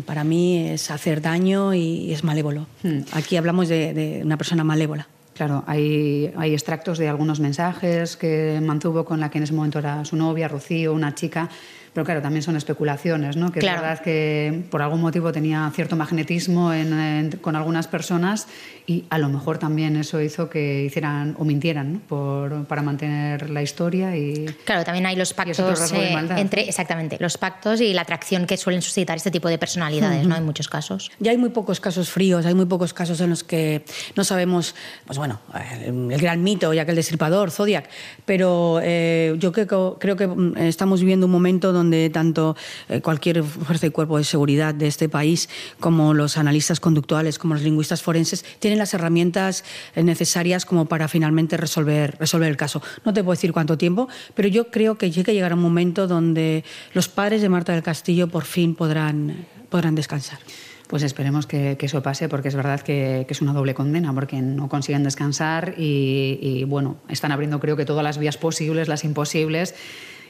Para 0.05 0.23
mí 0.23 0.69
es 0.69 0.91
hacer 0.91 1.23
daño 1.23 1.73
y 1.73 2.13
es 2.13 2.25
malévolo. 2.25 2.67
Aquí 3.13 3.37
hablamos 3.37 3.69
de, 3.69 3.95
de 3.95 4.21
una 4.23 4.37
persona 4.37 4.65
malévola. 4.65 5.09
Claro, 5.37 5.65
hay, 5.67 6.33
hay 6.35 6.55
extractos 6.55 6.97
de 6.97 7.11
algunos 7.11 7.41
mensajes 7.41 8.17
que 8.17 8.59
mantuvo 8.63 9.05
con 9.05 9.21
la 9.21 9.29
que 9.31 9.37
en 9.37 9.45
ese 9.45 9.53
momento 9.53 9.79
era 9.79 10.03
su 10.07 10.17
novia, 10.17 10.49
Rocío, 10.49 10.95
una 10.95 11.15
chica, 11.15 11.51
pero 11.97 12.05
claro, 12.05 12.21
también 12.21 12.43
son 12.43 12.57
especulaciones, 12.57 13.39
¿no? 13.39 13.51
Que 13.51 13.61
Claro. 13.61 13.79
es 13.79 13.83
verdad 13.83 14.01
que 14.05 14.65
por 14.71 14.83
algún 14.83 15.01
motivo 15.01 15.33
tenía 15.33 15.73
cierto 15.75 15.97
magnetismo 15.97 16.71
en- 16.75 16.93
en- 16.93 17.31
con 17.41 17.57
algunas 17.57 17.89
personas 17.89 18.49
y 18.87 19.05
a 19.09 19.17
lo 19.17 19.31
mejor 19.31 19.57
también 19.57 19.97
eso 19.97 20.21
hizo 20.21 20.51
que 20.51 20.85
hicieran 20.85 21.35
o 21.39 21.45
mintieran 21.47 21.95
¿no? 21.95 22.01
por, 22.07 22.67
para 22.67 22.83
mantener 22.83 23.49
la 23.49 23.63
historia 23.63 24.15
y... 24.15 24.45
Claro, 24.67 24.85
también 24.85 25.07
hay 25.07 25.17
los 25.17 25.33
pactos 25.33 25.91
eh, 25.93 26.15
entre, 26.37 26.69
exactamente, 26.69 27.17
los 27.19 27.39
pactos 27.39 27.81
y 27.81 27.95
la 27.95 28.03
atracción 28.03 28.45
que 28.47 28.59
suelen 28.59 28.83
suscitar 28.83 29.17
este 29.17 29.31
tipo 29.31 29.49
de 29.49 29.57
personalidades, 29.57 30.27
¿no? 30.27 30.37
En 30.37 30.45
muchos 30.45 30.69
casos. 30.69 31.11
Ya 31.19 31.31
hay 31.31 31.39
muy 31.39 31.49
pocos 31.49 31.81
casos 31.81 32.11
fríos, 32.11 32.45
hay 32.45 32.53
muy 32.55 32.67
pocos 32.67 32.93
casos 32.93 33.23
en 33.23 33.31
los 33.31 33.43
que 33.43 33.87
no 34.17 34.23
sabemos, 34.23 34.75
pues 35.07 35.17
bueno, 35.17 35.41
el, 35.83 36.13
el 36.13 36.21
gran 36.21 36.43
mito, 36.43 36.75
ya 36.75 36.85
que 36.85 36.91
el 36.91 36.97
destripador, 36.97 37.51
Zodiac, 37.51 37.89
pero 38.27 38.81
eh, 38.83 39.35
yo 39.39 39.51
creo, 39.51 39.97
creo 39.99 40.15
que 40.17 40.27
mm, 40.27 40.59
estamos 40.59 41.01
viviendo 41.01 41.25
un 41.25 41.33
momento 41.33 41.73
donde 41.73 41.86
tanto 42.13 42.57
eh, 42.89 43.01
cualquier 43.01 43.43
fuerza 43.43 43.87
y 43.87 43.91
cuerpo 43.91 44.19
de 44.19 44.25
seguridad 44.25 44.75
de 44.75 44.87
este 44.87 45.09
país, 45.09 45.49
como 45.81 46.15
los 46.15 46.37
analistas 46.37 46.81
conductuales, 46.81 47.39
como 47.39 47.55
los 47.55 47.63
lingüistas 47.63 48.03
forenses, 48.03 48.45
tienen 48.59 48.79
las 48.79 48.95
herramientas 48.95 49.65
eh, 49.95 50.03
necesarias 50.03 50.65
como 50.65 50.87
para 50.87 51.09
finalmente 51.09 51.57
resolver, 51.57 52.17
resolver 52.19 52.49
el 52.49 52.57
caso. 52.57 52.83
No 53.05 53.13
te 53.13 53.23
puedo 53.23 53.37
decir 53.37 53.53
cuánto 53.53 53.79
tiempo, 53.79 54.09
pero 54.35 54.49
yo 54.49 54.71
creo 54.71 54.97
que 54.97 55.11
llega 55.11 55.31
a 55.31 55.35
llegar 55.35 55.55
un 55.55 55.61
momento 55.61 56.07
donde 56.07 56.65
los 56.93 57.09
padres 57.09 57.43
de 57.43 57.49
Marta 57.49 57.73
del 57.73 57.83
Castillo 57.83 58.29
por 58.29 58.45
fin 58.45 58.75
podrán, 58.75 59.47
podrán 59.69 59.95
descansar. 59.95 60.39
Pues 60.87 61.03
esperemos 61.03 61.47
que, 61.47 61.77
eso 61.81 62.03
pase, 62.03 62.29
porque 62.29 62.49
es 62.49 62.55
verdad 62.55 62.81
que, 62.81 63.27
es 63.29 63.43
una 63.43 63.53
doble 63.53 63.75
condena, 63.75 64.15
porque 64.15 64.41
no 64.41 64.69
consiguen 64.69 65.03
descansar 65.03 65.75
y, 65.77 66.39
y, 66.41 66.65
bueno, 66.65 66.97
están 67.09 67.33
abriendo 67.33 67.59
creo 67.59 67.77
que 67.77 67.85
todas 67.85 68.05
las 68.05 68.19
vías 68.19 68.37
posibles, 68.37 68.87
las 68.87 69.03
imposibles 69.03 69.75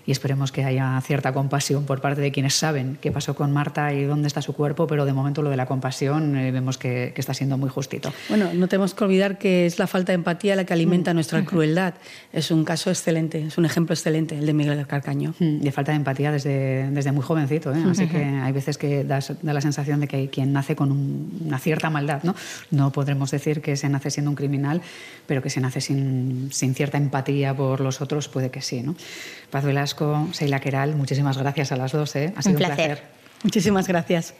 y 0.06 0.12
esperemos 0.12 0.52
que 0.52 0.64
haya 0.64 1.00
cierta 1.00 1.32
compasión 1.32 1.84
por 1.84 2.00
parte 2.00 2.20
de 2.20 2.30
quienes 2.30 2.54
saben 2.54 2.96
qué 3.00 3.10
pasó 3.10 3.34
con 3.34 3.52
Marta 3.52 3.92
y 3.92 4.04
dónde 4.04 4.28
está 4.28 4.40
su 4.40 4.54
cuerpo, 4.54 4.86
pero 4.86 5.04
de 5.04 5.12
momento 5.12 5.42
lo 5.42 5.50
de 5.50 5.56
la 5.56 5.66
compasión 5.66 6.36
eh, 6.36 6.52
vemos 6.52 6.78
que, 6.78 7.12
está 7.16 7.34
siendo 7.34 7.58
muy 7.58 7.68
justito. 7.68 8.12
Bueno, 8.28 8.50
no 8.54 8.68
tenemos 8.68 8.94
que 8.94 9.02
olvidar 9.02 9.38
que 9.38 9.66
es 9.66 9.78
la 9.78 9.86
falta 9.86 10.12
de 10.12 10.14
empatía 10.14 10.54
la 10.54 10.64
que 10.64 10.72
alimenta 10.72 11.12
mm. 11.12 11.14
nuestra 11.14 11.44
crueldad. 11.44 11.94
Es 12.32 12.50
un 12.50 12.64
caso 12.64 12.90
excelente, 12.90 13.42
es 13.42 13.58
un 13.58 13.64
ejemplo 13.64 13.94
excelente 13.94 14.38
el 14.38 14.46
de 14.46 14.52
Miguel 14.52 14.86
Carcaño. 14.86 15.34
Mm, 15.40 15.60
de 15.60 15.72
falta 15.72 15.90
de 15.92 15.96
empatía 15.96 16.30
desde, 16.30 16.88
desde 16.90 17.10
muy 17.10 17.24
jovencito, 17.24 17.74
¿eh? 17.74 17.82
así 17.90 18.06
que 18.06 18.22
hay 18.22 18.52
veces 18.52 18.78
que 18.78 19.02
da, 19.02 19.18
la 19.42 19.60
sensación 19.60 20.00
de 20.00 20.06
que 20.06 20.16
hay 20.16 20.28
quien 20.28 20.52
nace 20.52 20.76
con 20.76 20.92
una 21.44 21.58
cierta 21.58 21.90
maldad. 21.90 22.22
¿no? 22.22 22.36
no 22.70 22.92
podremos 22.92 23.30
decir 23.32 23.60
que 23.60 23.76
se 23.76 23.88
nace 23.88 24.10
siendo 24.10 24.30
un 24.30 24.36
criminal, 24.36 24.82
pero 25.26 25.42
que 25.42 25.50
se 25.50 25.60
nace 25.60 25.80
sin, 25.80 26.50
sin 26.52 26.74
cierta 26.74 26.96
empatía 26.98 27.56
por 27.56 27.80
los 27.80 28.00
otros, 28.00 28.28
puede 28.28 28.50
que 28.50 28.62
sí. 28.62 28.82
¿no? 28.82 28.94
Paz 29.50 29.64
Velasco, 29.64 29.95
Seila 30.32 30.60
Queral, 30.60 30.96
muchísimas 30.96 31.38
gracias 31.38 31.72
a 31.72 31.76
las 31.76 31.92
dos. 31.92 32.14
¿eh? 32.16 32.32
Ha 32.36 32.42
sido 32.42 32.54
un, 32.54 32.58
placer. 32.58 33.02
Muchísimas 33.42 33.88
gracias. 33.88 34.34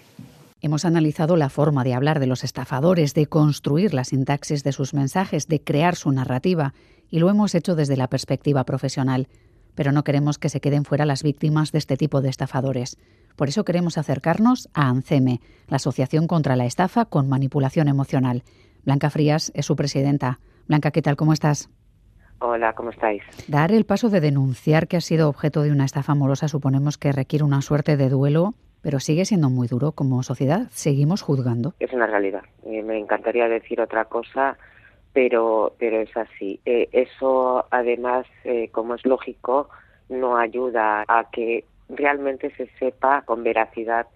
Hemos 0.63 0.85
analizado 0.85 1.37
la 1.37 1.51
forma 1.51 1.85
de 1.85 1.95
hablar 1.95 2.19
de 2.19 2.27
los 2.27 2.43
estafadores, 2.43 3.15
de 3.15 3.27
construir 3.27 3.95
la 3.95 4.05
sintaxis 4.05 4.65
de 4.65 4.73
sus 4.73 4.95
mensajes, 4.95 5.49
de 5.49 5.63
crear 5.63 5.97
su 5.97 6.11
narrativa, 6.11 6.75
y 7.11 7.19
lo 7.19 7.31
hemos 7.31 7.55
hecho 7.55 7.75
desde 7.75 7.97
la 7.97 8.09
perspectiva 8.09 8.65
profesional. 8.65 9.29
Pero 9.75 9.93
no 9.93 10.03
queremos 10.03 10.39
que 10.39 10.49
se 10.49 10.61
queden 10.61 10.85
fuera 10.85 11.05
las 11.05 11.23
víctimas 11.23 11.73
de 11.73 11.79
este 11.79 11.97
tipo 11.97 12.23
de 12.23 12.31
estafadores. 12.31 12.97
Por 13.37 13.49
eso 13.49 13.65
queremos 13.65 13.99
acercarnos 13.99 14.69
a 14.73 14.89
ANCEME, 14.89 15.41
la 15.69 15.77
Asociación 15.77 16.27
contra 16.27 16.57
la 16.57 16.65
Estafa 16.65 17.05
con 17.05 17.29
Manipulación 17.29 17.89
Emocional. 17.89 18.43
Blanca 18.85 19.11
Frías 19.11 19.53
es 19.55 19.67
su 19.67 19.77
presidenta. 19.77 20.41
Blanca, 20.67 20.91
¿qué 20.91 21.03
tal? 21.03 21.17
¿Cómo 21.17 21.35
estás? 21.35 21.69
Hola, 22.39 22.75
¿cómo 22.75 22.91
estáis? 22.91 23.23
Dar 23.49 23.73
el 23.73 23.87
paso 23.87 24.11
de 24.11 24.21
denunciar 24.21 24.89
que 24.89 24.97
ha 24.99 25.01
sido 25.01 25.29
objeto 25.29 25.63
de 25.63 25.73
una 25.73 25.85
estafa 25.85 26.13
amorosa 26.13 26.49
suponemos 26.49 26.99
que 26.99 27.13
requiere 27.13 27.45
una 27.45 27.63
suerte 27.63 27.97
de 27.97 28.11
duelo, 28.11 28.55
pero 28.83 29.01
sigue 29.01 29.25
siendo 29.25 29.49
muy 29.49 29.69
duro 29.69 29.93
como 29.93 30.23
sociedad. 30.23 30.69
Seguimos 30.71 31.23
juzgando. 31.23 31.73
Es 31.81 31.93
una 31.93 32.07
realidad. 32.07 32.43
Eh, 32.65 32.83
me 32.83 32.99
encantaría 32.99 33.49
decir 33.49 33.81
otra 33.81 34.05
cosa, 34.05 34.59
pero, 35.15 35.75
pero 35.79 36.01
es 36.01 36.15
así. 36.17 36.61
Eh, 36.67 36.89
eso, 36.93 37.65
además, 37.71 38.27
eh, 38.45 38.69
como 38.71 38.95
es 38.95 39.07
lógico, 39.07 39.71
no 40.11 40.37
ayuda 40.37 41.05
a 41.09 41.31
que 41.31 41.65
realmente 41.89 42.55
se 42.57 42.69
sepa 42.79 43.23
con 43.23 43.43
veracidad 43.43 44.07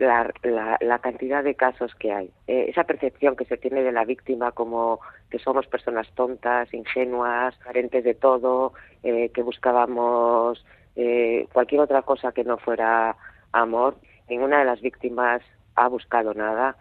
la, 0.00 0.78
la, 0.80 0.98
cantidad 0.98 1.44
de 1.44 1.54
casos 1.54 1.94
que 1.94 2.12
hay. 2.12 2.30
Eh, 2.46 2.66
esa 2.68 2.84
percepción 2.84 3.36
que 3.36 3.44
se 3.44 3.58
tiene 3.58 3.82
de 3.82 3.92
la 3.92 4.04
víctima 4.04 4.52
como 4.52 5.00
que 5.30 5.38
somos 5.38 5.66
personas 5.66 6.10
tontas, 6.14 6.72
ingenuas, 6.72 7.56
carentes 7.58 8.02
de 8.04 8.14
todo, 8.14 8.72
eh, 9.02 9.30
que 9.30 9.42
buscábamos 9.42 10.64
eh, 10.96 11.46
cualquier 11.52 11.82
otra 11.82 12.02
cosa 12.02 12.32
que 12.32 12.44
no 12.44 12.56
fuera 12.56 13.16
amor. 13.52 13.96
Ninguna 14.28 14.60
de 14.60 14.64
las 14.64 14.80
víctimas 14.80 15.42
ha 15.74 15.88
buscado 15.88 16.34
nada, 16.34 16.76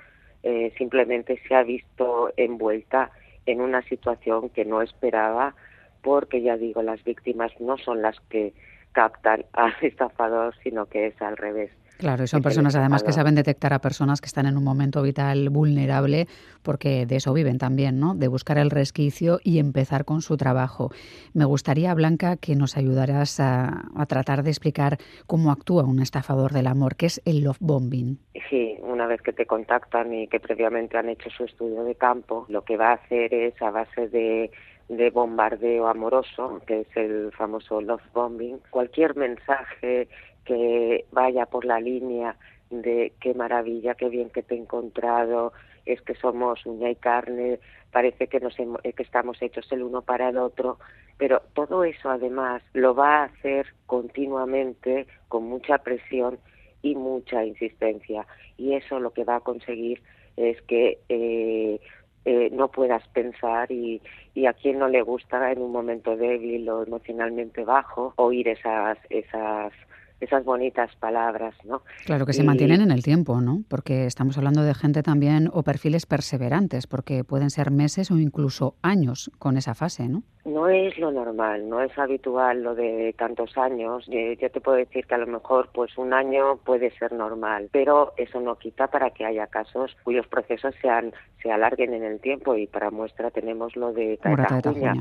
simplemente 0.78 1.42
se 1.48 1.56
ha 1.56 1.64
visto 1.64 2.32
envuelta 2.38 3.12
en 3.46 3.60
una 3.60 3.82
situación 3.84 4.50
que 4.50 4.64
no 4.64 4.82
esperaba, 4.82 5.56
porque 6.02 6.42
ya 6.42 6.58
digo, 6.58 6.82
las 6.82 7.04
víctimas 7.04 7.52
no 7.60 7.78
son 7.78 8.02
las 8.02 8.20
que 8.30 8.54
captan 8.94 9.46
al 9.54 9.74
estafador, 9.82 10.56
sino 10.64 10.86
que 10.86 11.08
es 11.08 11.22
al 11.22 11.38
revés. 11.38 11.72
Claro, 12.00 12.24
y 12.24 12.28
son 12.28 12.42
personas 12.42 12.78
además 12.78 13.04
que 13.04 13.12
saben 13.12 13.36
detectar 13.36 13.74
a 13.74 13.80
personas 13.80 14.22
que 14.22 14.28
están 14.28 14.46
en 14.46 14.56
un 14.56 14.64
momento 14.64 15.02
vital 15.02 15.50
vulnerable, 15.50 16.28
porque 16.64 17.06
de 17.06 17.18
eso 17.18 17.34
viven 17.34 17.58
también, 17.58 18.00
¿no? 18.00 18.16
De 18.16 18.30
buscar 18.30 18.58
el 18.58 18.70
resquicio 18.70 19.42
y 19.44 19.60
empezar 19.60 20.06
con 20.06 20.22
su 20.22 20.38
trabajo. 20.38 20.92
Me 21.34 21.44
gustaría, 21.44 21.94
Blanca, 21.94 22.38
que 22.38 22.56
nos 22.56 22.78
ayudaras 22.78 23.42
a, 23.42 23.84
tratar 24.08 24.44
de 24.44 24.50
explicar 24.50 24.98
cómo 25.28 25.52
actúa 25.52 25.84
un 25.84 26.00
estafador 26.00 26.54
del 26.54 26.68
amor, 26.68 26.96
que 26.96 27.08
es 27.08 27.22
el 27.26 27.44
love 27.44 27.58
bombing. 27.60 28.18
Sí, 28.50 28.78
una 28.82 29.06
vez 29.06 29.22
que 29.22 29.34
te 29.34 29.46
contactan 29.46 30.14
y 30.14 30.30
que 30.30 30.40
previamente 30.40 30.98
han 30.98 31.10
hecho 31.10 31.30
su 31.30 31.44
estudio 31.44 31.84
de 31.84 31.96
campo, 31.96 32.46
lo 32.48 32.64
que 32.64 32.78
va 32.78 32.92
a 32.92 32.94
hacer 32.94 33.34
es 33.34 33.62
a 33.62 33.72
base 33.72 34.08
de 34.08 34.52
de 34.90 35.12
bombardeo 35.12 35.88
amoroso, 35.88 36.62
que 36.66 36.82
es 36.82 36.98
el 36.98 37.32
famoso 37.32 37.80
love 37.80 38.02
bombing, 38.12 38.60
cualquier 38.72 39.16
mensaje 39.16 40.08
que 40.50 41.06
vaya 41.12 41.46
por 41.46 41.64
la 41.64 41.80
línea 41.80 42.36
de 42.72 43.14
qué 43.22 43.36
maravilla, 43.36 43.94
qué 43.94 44.10
bien 44.10 44.32
que 44.32 44.42
te 44.42 44.56
he 44.56 44.58
encontrado, 44.58 45.54
es 45.86 46.02
que 46.02 46.16
somos 46.16 46.66
uña 46.66 46.90
y 46.90 46.96
carne, 46.96 47.60
parece 47.92 48.26
que, 48.26 48.40
nos 48.40 48.56
que 48.56 49.04
estamos 49.04 49.40
hechos 49.44 49.72
el 49.72 49.84
uno 49.84 50.02
para 50.02 50.30
el 50.30 50.38
otro, 50.38 50.80
pero 51.18 51.44
todo 51.54 51.84
eso 51.84 52.10
además 52.10 52.64
lo 52.74 52.96
va 52.96 53.18
a 53.18 53.24
hacer 53.26 53.68
continuamente 53.86 55.06
con 55.28 55.44
mucha 55.44 55.78
presión 55.78 56.40
y 56.82 56.96
mucha 56.96 57.46
insistencia 57.46 58.26
y 58.58 58.74
eso 58.74 59.00
lo 59.00 59.12
que 59.12 59.26
va 59.26 59.36
a 59.36 59.42
conseguir 59.42 60.02
es 60.36 60.60
que 60.64 60.98
eh, 61.10 61.80
eh, 62.26 62.50
no 62.52 62.70
puedas 62.70 63.08
pensar 63.10 63.72
y, 63.72 64.02
y 64.34 64.48
a 64.48 64.54
quien 64.54 64.80
no 64.80 64.88
le 64.88 65.04
gusta 65.04 65.52
en 65.52 65.62
un 65.62 65.72
momento 65.72 66.18
débil 66.18 66.68
o 66.70 66.84
emocionalmente 66.84 67.64
bajo 67.66 68.14
oír 68.16 68.48
esas 68.48 68.98
esas 69.10 69.74
esas 70.20 70.44
bonitas 70.44 70.96
palabras, 71.00 71.56
¿no? 71.64 71.82
Claro 72.06 72.26
que 72.26 72.34
se 72.34 72.44
mantienen 72.44 72.82
en 72.82 72.92
el 72.92 73.04
tiempo, 73.04 73.42
¿no? 73.42 73.64
Porque 73.68 74.06
estamos 74.06 74.38
hablando 74.38 74.64
de 74.64 74.74
gente 74.74 75.04
también 75.04 75.50
o 75.54 75.64
perfiles 75.64 76.06
perseverantes, 76.06 76.88
porque 76.88 77.24
pueden 77.24 77.50
ser 77.50 77.72
meses 77.72 78.12
o 78.12 78.18
incluso 78.18 78.76
años 78.82 79.32
con 79.40 79.58
esa 79.58 79.76
fase, 79.76 80.10
¿no? 80.10 80.24
No 80.50 80.68
es 80.68 80.98
lo 80.98 81.12
normal, 81.12 81.70
no 81.70 81.82
es 81.82 81.96
habitual 81.98 82.64
lo 82.64 82.76
de 82.76 83.14
tantos 83.18 83.58
años. 83.58 84.06
Eh, 84.12 84.38
yo 84.42 84.50
te 84.50 84.60
puedo 84.60 84.78
decir 84.78 85.06
que 85.06 85.16
a 85.16 85.20
lo 85.20 85.28
mejor 85.28 85.70
pues 85.74 85.98
un 85.98 86.14
año 86.14 86.58
puede 86.58 86.90
ser 86.98 87.12
normal, 87.14 87.70
pero 87.72 88.14
eso 88.18 88.40
no 88.40 88.58
quita 88.58 88.88
para 88.88 89.12
que 89.12 89.26
haya 89.26 89.48
casos 89.48 89.96
cuyos 90.04 90.28
procesos 90.28 90.74
sean 90.82 91.14
se 91.42 91.52
alarguen 91.52 91.94
en 91.94 92.04
el 92.04 92.20
tiempo 92.20 92.56
y 92.56 92.68
para 92.68 92.90
muestra 92.90 93.32
tenemos 93.32 93.76
lo 93.76 93.94
de 93.94 94.18
Tajuña. 94.18 94.94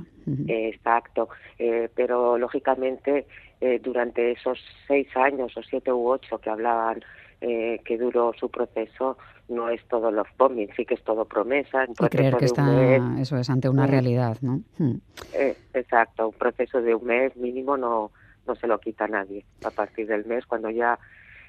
Eh, 0.47 0.69
exacto, 0.69 1.29
eh, 1.59 1.89
pero 1.95 2.37
lógicamente 2.37 3.27
eh, 3.61 3.81
durante 3.83 4.33
esos 4.33 4.59
seis 4.87 5.09
años 5.17 5.57
o 5.57 5.63
siete 5.63 5.93
u 5.93 6.09
ocho 6.09 6.39
que 6.39 6.51
hablaban 6.51 7.03
eh, 7.41 7.81
que 7.85 7.97
duró 7.97 8.33
su 8.39 8.51
proceso, 8.51 9.17
no 9.49 9.69
es 9.71 9.83
todo 9.89 10.11
love 10.11 10.29
bombing, 10.37 10.71
sí 10.77 10.85
que 10.85 10.95
es 10.95 11.03
todo 11.03 11.25
promesa. 11.25 11.85
Un 11.87 11.95
y 12.07 12.09
creer 12.09 12.37
que 12.37 12.47
está, 12.47 12.99
eso 13.19 13.37
es, 13.37 13.49
ante 13.51 13.69
una 13.69 13.87
realidad, 13.87 14.37
¿no? 14.41 14.63
Hmm. 14.79 14.97
Eh, 15.35 15.57
exacto, 15.75 16.29
un 16.29 16.35
proceso 16.35 16.81
de 16.83 16.95
un 16.95 17.05
mes 17.05 17.37
mínimo 17.37 17.77
no, 17.77 18.11
no 18.47 18.55
se 18.55 18.67
lo 18.67 18.79
quita 18.79 19.07
nadie. 19.09 19.45
A 19.65 19.71
partir 19.71 20.07
del 20.07 20.27
mes, 20.27 20.47
cuando 20.47 20.71
ya 20.71 20.99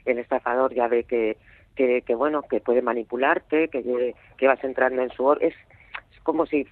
el 0.06 0.18
estafador 0.20 0.74
ya 0.74 0.88
ve 0.88 1.04
que, 1.04 1.38
que, 1.76 2.02
que 2.02 2.16
bueno, 2.16 2.44
que 2.44 2.62
puede 2.62 2.82
manipularte, 2.82 3.68
que, 3.68 4.16
que 4.38 4.48
vas 4.48 4.64
entrando 4.64 5.02
en 5.02 5.10
su... 5.12 5.32
Es, 5.34 5.54
es 6.14 6.20
como 6.24 6.46
si 6.46 6.68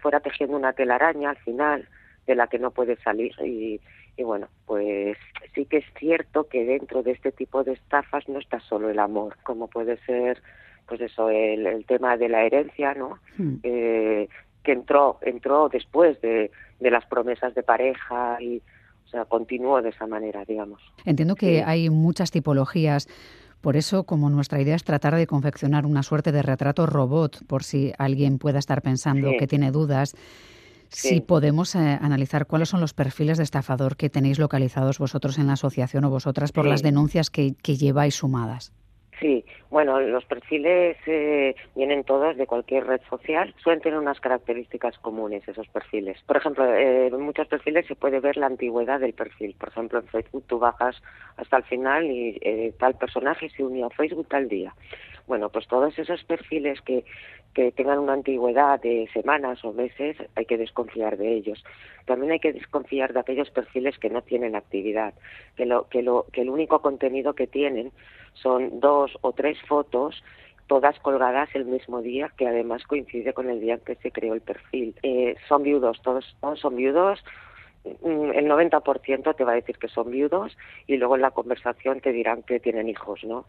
fuera 0.00 0.20
tejiendo 0.20 0.56
una 0.56 0.72
telaraña 0.72 1.30
al 1.30 1.38
final 1.38 1.88
de 2.26 2.34
la 2.34 2.46
que 2.46 2.58
no 2.58 2.70
puede 2.70 2.96
salir 3.02 3.32
y 3.44 3.80
y 4.20 4.22
bueno, 4.22 4.48
pues 4.66 5.16
sí 5.54 5.64
que 5.64 5.78
es 5.78 5.84
cierto 5.98 6.46
que 6.46 6.66
dentro 6.66 7.02
de 7.02 7.12
este 7.12 7.32
tipo 7.32 7.64
de 7.64 7.72
estafas 7.72 8.28
no 8.28 8.38
está 8.38 8.60
solo 8.60 8.90
el 8.90 8.98
amor, 8.98 9.36
como 9.44 9.68
puede 9.68 9.96
ser, 10.04 10.42
pues 10.90 11.00
eso, 11.02 11.30
el, 11.30 11.84
tema 11.86 12.16
de 12.16 12.28
la 12.28 12.44
herencia, 12.44 12.94
¿no? 12.94 13.20
Hmm. 13.38 13.58
Eh, 13.62 14.28
que 14.64 14.72
entró, 14.72 15.18
entró 15.22 15.68
después 15.68 16.20
de, 16.20 16.50
de 16.80 16.90
las 16.90 17.06
promesas 17.06 17.54
de 17.54 17.62
pareja 17.62 18.38
y, 18.42 18.60
o 19.06 19.08
sea, 19.08 19.24
continuó 19.24 19.80
de 19.82 19.90
esa 19.90 20.08
manera, 20.08 20.44
digamos. 20.44 20.82
Entiendo 21.04 21.36
que 21.36 21.62
hay 21.62 21.90
muchas 21.90 22.32
tipologías. 22.32 23.06
Por 23.60 23.76
eso, 23.76 24.02
como 24.02 24.30
nuestra 24.30 24.60
idea 24.60 24.74
es 24.74 24.82
tratar 24.82 25.14
de 25.14 25.28
confeccionar 25.28 25.86
una 25.86 26.02
suerte 26.02 26.32
de 26.32 26.42
retrato 26.42 26.86
robot, 26.86 27.46
por 27.46 27.62
si 27.62 27.92
alguien 27.96 28.38
pueda 28.38 28.58
estar 28.58 28.82
pensando 28.82 29.30
que 29.38 29.46
tiene 29.46 29.70
dudas, 29.70 30.16
si 30.88 31.20
podemos 31.20 31.76
eh, 31.76 31.98
analizar 32.00 32.46
cuáles 32.46 32.68
son 32.68 32.80
los 32.80 32.94
perfiles 32.94 33.38
de 33.38 33.44
estafador 33.44 33.96
que 33.96 34.10
tenéis 34.10 34.40
localizados 34.40 34.98
vosotros 34.98 35.38
en 35.38 35.46
la 35.46 35.52
asociación 35.52 36.04
o 36.04 36.10
vosotras 36.10 36.50
por 36.50 36.66
las 36.66 36.82
denuncias 36.82 37.30
que, 37.30 37.54
lleváis 37.62 38.16
sumadas. 38.16 38.72
Sí, 39.20 39.44
bueno, 39.68 40.00
los 40.00 40.24
perfiles 40.24 40.96
eh, 41.06 41.54
vienen 41.76 42.04
todos 42.04 42.38
de 42.38 42.46
cualquier 42.46 42.86
red 42.86 43.02
social, 43.10 43.54
suelen 43.62 43.82
tener 43.82 43.98
unas 43.98 44.18
características 44.18 44.98
comunes 44.98 45.46
esos 45.46 45.68
perfiles. 45.68 46.18
Por 46.26 46.38
ejemplo, 46.38 46.64
eh, 46.74 47.08
en 47.08 47.20
muchos 47.20 47.46
perfiles 47.46 47.86
se 47.86 47.96
puede 47.96 48.20
ver 48.20 48.38
la 48.38 48.46
antigüedad 48.46 48.98
del 48.98 49.12
perfil. 49.12 49.54
Por 49.58 49.68
ejemplo, 49.68 49.98
en 49.98 50.06
Facebook 50.06 50.44
tú 50.46 50.58
bajas 50.58 50.96
hasta 51.36 51.58
el 51.58 51.64
final 51.64 52.06
y 52.10 52.72
tal 52.78 52.94
personaje 52.94 53.50
se 53.50 53.62
unió 53.62 53.86
a 53.86 53.90
Facebook 53.90 54.26
tal 54.28 54.48
día. 54.48 54.74
Bueno, 55.30 55.48
pues 55.48 55.68
todos 55.68 55.96
esos 55.96 56.24
perfiles 56.24 56.80
que 56.82 57.04
tengan 57.76 58.00
una 58.00 58.14
antigüedad 58.14 58.80
de 58.80 59.08
semanas 59.12 59.64
o 59.64 59.72
meses, 59.72 60.16
hay 60.34 60.44
que 60.44 60.58
desconfiar 60.58 61.16
de 61.18 61.34
ellos. 61.34 61.62
También 62.04 62.32
hay 62.32 62.40
que 62.40 62.52
desconfiar 62.52 63.12
de 63.12 63.20
aquellos 63.20 63.48
perfiles 63.50 63.96
que 64.00 64.10
no 64.10 64.22
tienen 64.22 64.56
actividad, 64.56 65.14
que, 65.54 65.66
lo, 65.66 65.88
que, 65.88 66.02
lo, 66.02 66.26
que 66.32 66.40
el 66.42 66.50
único 66.50 66.82
contenido 66.82 67.34
que 67.34 67.46
tienen 67.46 67.92
son 68.34 68.80
dos 68.80 69.16
o 69.20 69.32
tres 69.32 69.56
fotos 69.68 70.20
todas 70.66 70.98
colgadas 70.98 71.48
el 71.54 71.64
mismo 71.64 72.02
día, 72.02 72.32
que 72.36 72.48
además 72.48 72.82
coincide 72.88 73.32
con 73.32 73.48
el 73.48 73.60
día 73.60 73.74
en 73.74 73.80
que 73.80 73.94
se 74.02 74.10
creó 74.10 74.34
el 74.34 74.40
perfil. 74.40 74.96
Eh, 75.04 75.36
son 75.48 75.62
viudos, 75.62 76.02
todos, 76.02 76.36
todos 76.40 76.58
son 76.58 76.74
viudos, 76.74 77.24
mm, 77.84 78.32
el 78.34 78.48
90% 78.48 79.36
te 79.36 79.44
va 79.44 79.52
a 79.52 79.54
decir 79.54 79.78
que 79.78 79.86
son 79.86 80.10
viudos 80.10 80.58
y 80.88 80.96
luego 80.96 81.14
en 81.14 81.22
la 81.22 81.30
conversación 81.30 82.00
te 82.00 82.10
dirán 82.10 82.42
que 82.42 82.58
tienen 82.58 82.88
hijos, 82.88 83.22
¿no? 83.22 83.46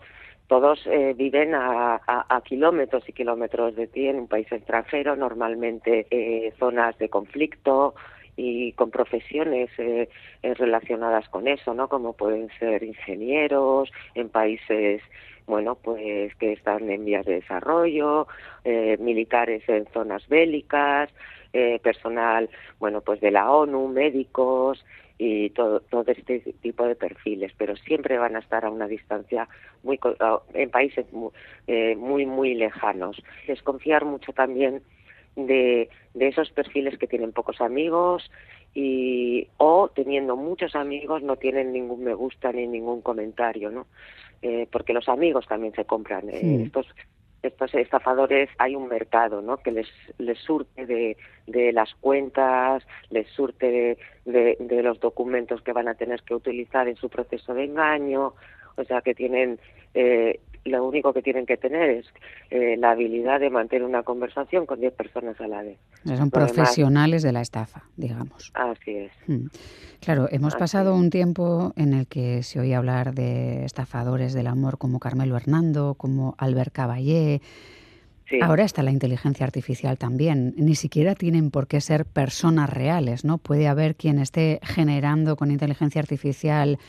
Todos 0.51 0.85
eh, 0.85 1.13
viven 1.15 1.55
a, 1.55 2.01
kilómetros 2.43 3.07
y 3.07 3.13
kilómetros 3.13 3.73
de 3.73 3.87
ti 3.87 4.09
en 4.09 4.17
un 4.17 4.27
país 4.27 4.51
extranjero, 4.51 5.15
normalmente 5.15 6.07
eh, 6.11 6.51
zonas 6.59 6.97
de 6.97 7.07
conflicto 7.07 7.95
y 8.35 8.73
con 8.73 8.91
profesiones 8.91 9.69
eh, 9.77 10.09
relacionadas 10.43 11.29
con 11.29 11.47
eso, 11.47 11.73
¿no? 11.73 11.87
Como 11.87 12.17
pueden 12.17 12.49
ser 12.59 12.83
ingenieros 12.83 13.89
en 14.13 14.27
países 14.27 15.01
bueno, 15.47 15.75
pues 15.75 16.35
que 16.35 16.51
están 16.51 16.89
en 16.89 17.05
vías 17.05 17.25
de 17.25 17.35
desarrollo, 17.35 18.27
militares 18.99 19.63
en 19.67 19.85
zonas 19.93 20.27
bélicas, 20.27 21.09
personal, 21.81 22.49
bueno, 22.77 23.01
pues 23.01 23.19
de 23.21 23.31
la 23.31 23.51
ONU, 23.51 23.87
médicos, 23.87 24.85
y 25.23 25.51
todo, 25.51 25.81
todo 25.81 26.03
este 26.07 26.39
tipo 26.61 26.83
de 26.83 26.95
perfiles, 26.95 27.51
pero 27.55 27.75
siempre 27.75 28.17
van 28.17 28.35
a 28.35 28.39
estar 28.39 28.65
a 28.65 28.71
una 28.71 28.87
distancia 28.87 29.47
muy 29.83 29.99
en 30.55 30.71
países 30.71 31.05
eh, 31.67 31.95
muy, 31.95 32.25
muy, 32.25 32.55
lejanos. 32.55 33.21
Desconfiar 33.45 34.03
mucho 34.03 34.33
también 34.33 34.81
de, 35.35 35.89
de 36.15 36.27
esos 36.27 36.49
perfiles 36.49 36.97
que 36.97 37.05
tienen 37.05 37.33
pocos 37.33 37.61
amigos 37.61 38.31
y 38.73 39.47
o 39.57 39.91
teniendo 39.93 40.35
muchos 40.35 40.75
amigos 40.75 41.21
no 41.21 41.35
tienen 41.35 41.71
ningún 41.71 42.03
me 42.03 42.15
gusta 42.15 42.51
ni 42.51 42.65
ningún 42.65 43.01
comentario, 43.01 43.69
¿no? 43.69 43.85
Eh, 44.41 44.67
porque 44.71 44.91
los 44.91 45.07
amigos 45.07 45.45
también 45.47 45.75
se 45.75 45.85
compran. 45.85 46.29
Eh, 46.29 46.63
estos 46.63 46.87
estos 47.43 47.73
estafadores 47.73 48.49
hay 48.57 48.75
un 48.75 48.87
mercado 48.87 49.41
¿no? 49.41 49.57
que 49.57 49.71
les, 49.71 49.87
les 50.17 50.37
surte 50.39 50.85
de, 50.85 51.17
de 51.47 51.73
las 51.73 51.93
cuentas, 51.95 52.85
les 53.09 53.27
surte 53.29 53.97
de, 54.25 54.57
de, 54.59 54.83
los 54.83 54.99
documentos 54.99 55.61
que 55.61 55.73
van 55.73 55.87
a 55.87 55.95
tener 55.95 56.21
que 56.23 56.35
utilizar 56.35 56.87
en 56.87 56.95
su 56.95 57.09
proceso 57.09 57.53
de 57.53 57.65
engaño, 57.65 58.33
o 58.75 58.83
sea 58.83 59.01
que 59.01 59.15
tienen 59.15 59.59
eh, 59.93 60.39
lo 60.65 60.85
único 60.85 61.13
que 61.13 61.21
tienen 61.21 61.45
que 61.45 61.57
tener 61.57 61.89
es 61.89 62.05
eh, 62.49 62.75
la 62.77 62.91
habilidad 62.91 63.39
de 63.39 63.49
mantener 63.49 63.83
una 63.83 64.03
conversación 64.03 64.65
con 64.65 64.79
10 64.79 64.93
personas 64.93 65.39
a 65.41 65.47
la 65.47 65.63
vez. 65.63 65.77
Son 66.05 66.29
profesionales 66.29 67.23
de 67.23 67.31
la 67.31 67.41
estafa, 67.41 67.83
digamos. 67.97 68.51
Así 68.53 68.91
es. 68.91 69.11
Hmm. 69.27 69.47
Claro, 69.99 70.27
hemos 70.31 70.55
pasado 70.55 70.95
un 70.95 71.09
tiempo 71.09 71.73
en 71.75 71.93
el 71.93 72.07
que 72.07 72.43
se 72.43 72.59
oía 72.59 72.77
hablar 72.77 73.13
de 73.13 73.65
estafadores 73.65 74.33
del 74.33 74.47
amor 74.47 74.77
como 74.77 74.99
Carmelo 74.99 75.35
Hernando, 75.35 75.95
como 75.95 76.35
Albert 76.37 76.73
Caballé. 76.73 77.41
Ahora 78.41 78.63
está 78.63 78.81
la 78.81 78.91
inteligencia 78.91 79.45
artificial 79.45 79.97
también. 79.97 80.53
Ni 80.55 80.75
siquiera 80.75 81.15
tienen 81.15 81.51
por 81.51 81.67
qué 81.67 81.81
ser 81.81 82.05
personas 82.05 82.69
reales, 82.69 83.25
¿no? 83.25 83.37
Puede 83.37 83.67
haber 83.67 83.95
quien 83.95 84.19
esté 84.19 84.59
generando 84.63 85.35
con 85.35 85.51
inteligencia 85.51 85.99
artificial 85.99 86.79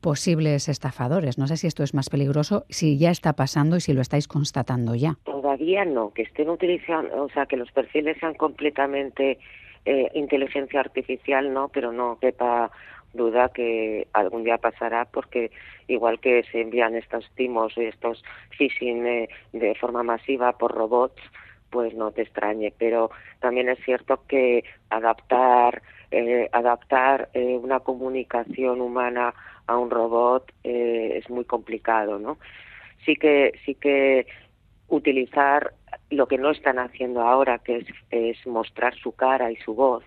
posibles 0.00 0.68
estafadores. 0.68 1.38
No 1.38 1.46
sé 1.46 1.56
si 1.56 1.66
esto 1.66 1.82
es 1.82 1.94
más 1.94 2.10
peligroso, 2.10 2.64
si 2.68 2.98
ya 2.98 3.10
está 3.10 3.34
pasando 3.34 3.76
y 3.76 3.80
si 3.80 3.92
lo 3.92 4.00
estáis 4.00 4.28
constatando 4.28 4.94
ya. 4.94 5.16
Todavía 5.24 5.84
no, 5.84 6.12
que 6.12 6.22
estén 6.22 6.48
utilizando, 6.48 7.24
o 7.24 7.28
sea, 7.30 7.46
que 7.46 7.56
los 7.56 7.70
perfiles 7.72 8.16
sean 8.18 8.34
completamente 8.34 9.38
eh, 9.84 10.10
inteligencia 10.14 10.80
artificial, 10.80 11.52
no, 11.52 11.68
pero 11.68 11.92
no 11.92 12.18
quepa 12.20 12.70
duda 13.12 13.48
que 13.48 14.08
algún 14.12 14.44
día 14.44 14.58
pasará 14.58 15.06
porque 15.06 15.50
igual 15.88 16.20
que 16.20 16.44
se 16.50 16.60
envían 16.60 16.94
estos 16.94 17.28
timos, 17.34 17.76
estos 17.78 18.22
phishing 18.58 19.06
eh, 19.06 19.28
de 19.52 19.74
forma 19.74 20.02
masiva 20.02 20.52
por 20.58 20.72
robots, 20.72 21.22
pues 21.70 21.94
no 21.94 22.12
te 22.12 22.22
extrañe, 22.22 22.72
pero 22.78 23.10
también 23.40 23.68
es 23.68 23.78
cierto 23.84 24.22
que 24.28 24.64
adaptar 24.90 25.82
eh, 26.12 26.48
adaptar 26.52 27.30
eh, 27.34 27.58
una 27.60 27.80
comunicación 27.80 28.80
humana 28.80 29.34
a 29.66 29.76
un 29.76 29.90
robot 29.90 30.52
eh, 30.64 31.14
es 31.16 31.28
muy 31.30 31.44
complicado, 31.44 32.18
¿no? 32.18 32.38
Sí 33.04 33.16
que 33.16 33.52
sí 33.64 33.74
que 33.74 34.26
utilizar 34.88 35.72
lo 36.10 36.28
que 36.28 36.38
no 36.38 36.50
están 36.50 36.78
haciendo 36.78 37.22
ahora, 37.22 37.58
que 37.58 37.84
es, 38.10 38.46
mostrar 38.46 38.94
su 38.94 39.12
cara 39.12 39.50
y 39.50 39.56
su 39.56 39.74
voz, 39.74 40.04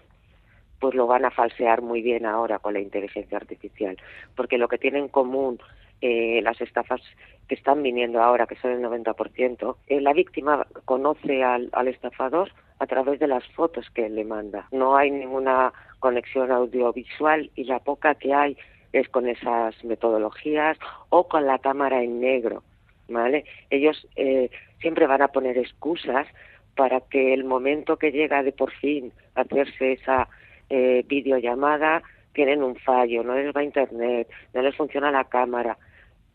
pues 0.79 0.95
lo 0.95 1.07
van 1.07 1.25
a 1.25 1.31
falsear 1.31 1.81
muy 1.81 2.01
bien 2.01 2.25
ahora 2.25 2.59
con 2.59 2.73
la 2.73 2.79
inteligencia 2.79 3.37
artificial, 3.37 3.97
porque 4.35 4.57
lo 4.57 4.67
que 4.67 4.77
tienen 4.77 5.03
en 5.03 5.09
común 5.09 5.59
eh, 6.01 6.41
las 6.41 6.61
estafas 6.61 7.01
que 7.49 7.55
están 7.55 7.83
viniendo 7.83 8.21
ahora, 8.21 8.47
que 8.47 8.55
son 8.55 8.71
el 8.71 8.81
90%, 8.81 9.75
eh, 9.87 9.99
la 9.99 10.13
víctima 10.13 10.65
conoce 10.85 11.43
al, 11.43 11.69
al 11.73 11.89
estafador 11.89 12.51
a 12.79 12.87
través 12.87 13.19
de 13.19 13.27
las 13.27 13.45
fotos 13.49 13.89
que 13.93 14.05
él 14.05 14.15
le 14.15 14.23
manda. 14.23 14.67
No 14.71 14.95
hay 14.95 15.11
ninguna 15.11 15.73
conexión 15.99 16.51
audiovisual 16.51 17.51
y 17.55 17.65
la 17.65 17.79
poca 17.79 18.15
que 18.15 18.33
hay 18.33 18.57
es 18.93 19.07
con 19.09 19.27
esas 19.27 19.83
metodologías 19.83 20.77
o 21.09 21.27
con 21.27 21.45
la 21.45 21.59
cámara 21.59 22.01
en 22.01 22.19
negro, 22.19 22.63
¿vale? 23.07 23.45
Ellos 23.69 24.07
eh, 24.15 24.49
siempre 24.79 25.07
van 25.07 25.21
a 25.21 25.29
poner 25.29 25.57
excusas 25.57 26.27
para 26.75 27.01
que 27.01 27.33
el 27.33 27.43
momento 27.43 27.97
que 27.97 28.11
llega 28.11 28.43
de 28.43 28.51
por 28.51 28.71
fin 28.71 29.11
hacerse 29.35 29.93
esa 29.93 30.29
eh, 30.69 31.03
videollamada 31.07 32.03
tienen 32.33 32.63
un 32.63 32.75
fallo, 32.77 33.23
no 33.23 33.35
les 33.35 33.53
va 33.55 33.63
internet, 33.63 34.29
no 34.53 34.61
les 34.61 34.75
funciona 34.75 35.11
la 35.11 35.25
cámara, 35.25 35.77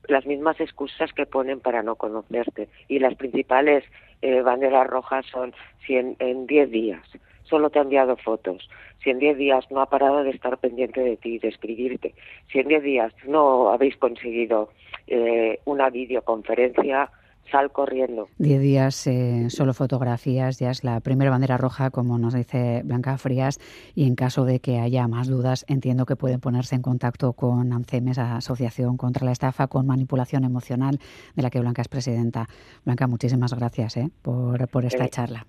las 0.07 0.27
mismas 0.27 0.61
excusas 0.61 1.13
que 1.13 1.25
ponen 1.25 1.61
para 1.61 1.83
no 1.83 1.97
conocerte. 1.97 2.69
Y 2.89 2.99
las 2.99 3.15
principales 3.15 3.85
eh, 4.21 4.43
banderas 4.43 4.87
rojas 4.87 5.25
son 5.27 5.55
si 5.87 5.97
en 5.97 6.47
10 6.47 6.71
días 6.71 7.09
solo 7.45 7.71
te 7.71 7.79
ha 7.79 7.83
enviado 7.83 8.17
fotos, 8.17 8.69
si 9.03 9.11
en 9.11 9.19
10 9.19 9.39
días 9.39 9.65
no 9.71 9.81
ha 9.81 9.87
parado 9.87 10.25
de 10.25 10.31
estar 10.31 10.59
pendiente 10.59 11.01
de 11.01 11.17
ti, 11.17 11.39
de 11.39 11.49
escribirte, 11.49 12.15
si 12.51 12.59
en 12.59 12.69
10 12.69 12.83
días 12.83 13.13
no 13.27 13.71
habéis 13.71 13.97
conseguido 13.97 14.71
eh, 15.07 15.61
una 15.65 15.91
videoconferencia, 15.91 17.11
sal 17.51 17.71
corriendo. 17.73 18.29
10 18.39 18.61
días, 18.61 19.07
eh, 19.07 19.51
solo 19.51 19.75
fotografías, 19.75 20.59
ya 20.59 20.71
es 20.71 20.85
la 20.85 21.01
primera 21.01 21.31
bandera 21.31 21.57
roja, 21.57 21.91
como 21.91 22.19
nos 22.19 22.35
dice 22.35 22.83
Blanca 22.85 23.19
Frías, 23.19 23.61
y 23.95 24.07
en 24.07 24.15
caso 24.15 24.45
de 24.45 24.61
que 24.61 24.79
haya 24.79 25.07
más 25.09 25.29
dudas, 25.29 25.65
entiendo 25.69 26.07
que 26.07 26.17
pueden 26.17 26.41
ponerse 26.41 26.75
en 26.75 26.83
contacto 26.83 27.35
con 27.35 27.73
ANCEMES, 27.73 28.19
Asociación 28.19 28.97
contra 28.97 29.25
la 29.25 29.33
Estafa 29.33 29.67
con 29.67 29.87
Manipulación 29.87 30.45
Emocional, 30.45 30.99
de 31.35 31.43
la 31.43 31.51
que 31.51 31.61
Blanca 31.61 31.83
es 31.83 31.89
presidenta. 31.89 32.49
Blanca, 32.85 33.07
muchísimas 33.07 33.55
gracias 33.55 33.97
eh, 33.97 34.11
por, 34.23 34.67
por 34.69 34.85
esta 34.85 35.09
charla. 35.09 35.47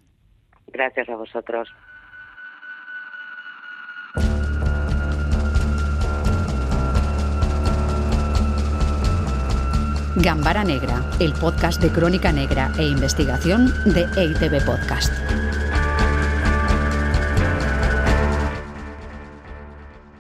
Gracias 0.68 1.10
a 1.10 1.16
vosotros. 1.16 1.70
Gambara 10.18 10.64
Negra, 10.64 11.04
el 11.20 11.34
podcast 11.34 11.82
de 11.82 11.90
crónica 11.90 12.32
negra 12.32 12.72
e 12.80 12.84
investigación 12.84 13.68
de 13.86 14.06
EITB 14.16 14.66
Podcast. 14.66 15.12